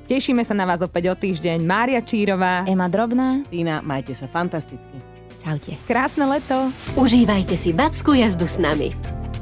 Tešíme 0.06 0.44
sa 0.44 0.52
na 0.52 0.68
vás 0.68 0.84
opäť 0.84 1.08
o 1.08 1.16
týždeň. 1.16 1.64
Mária 1.64 2.02
Čírová. 2.04 2.66
Ema 2.68 2.90
Drobná, 2.90 3.46
Týna, 3.48 3.80
majte 3.80 4.12
sa 4.12 4.28
fantasticky. 4.28 4.98
čaute. 5.40 5.80
Krásne 5.88 6.28
leto. 6.28 6.68
Užívajte 7.00 7.56
si 7.56 7.72
babskú 7.72 8.12
jazdu 8.12 8.44
s 8.44 8.60
nami. 8.60 8.92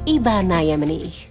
Iba 0.06 0.40
na 0.46 0.62
jemných. 0.62 1.27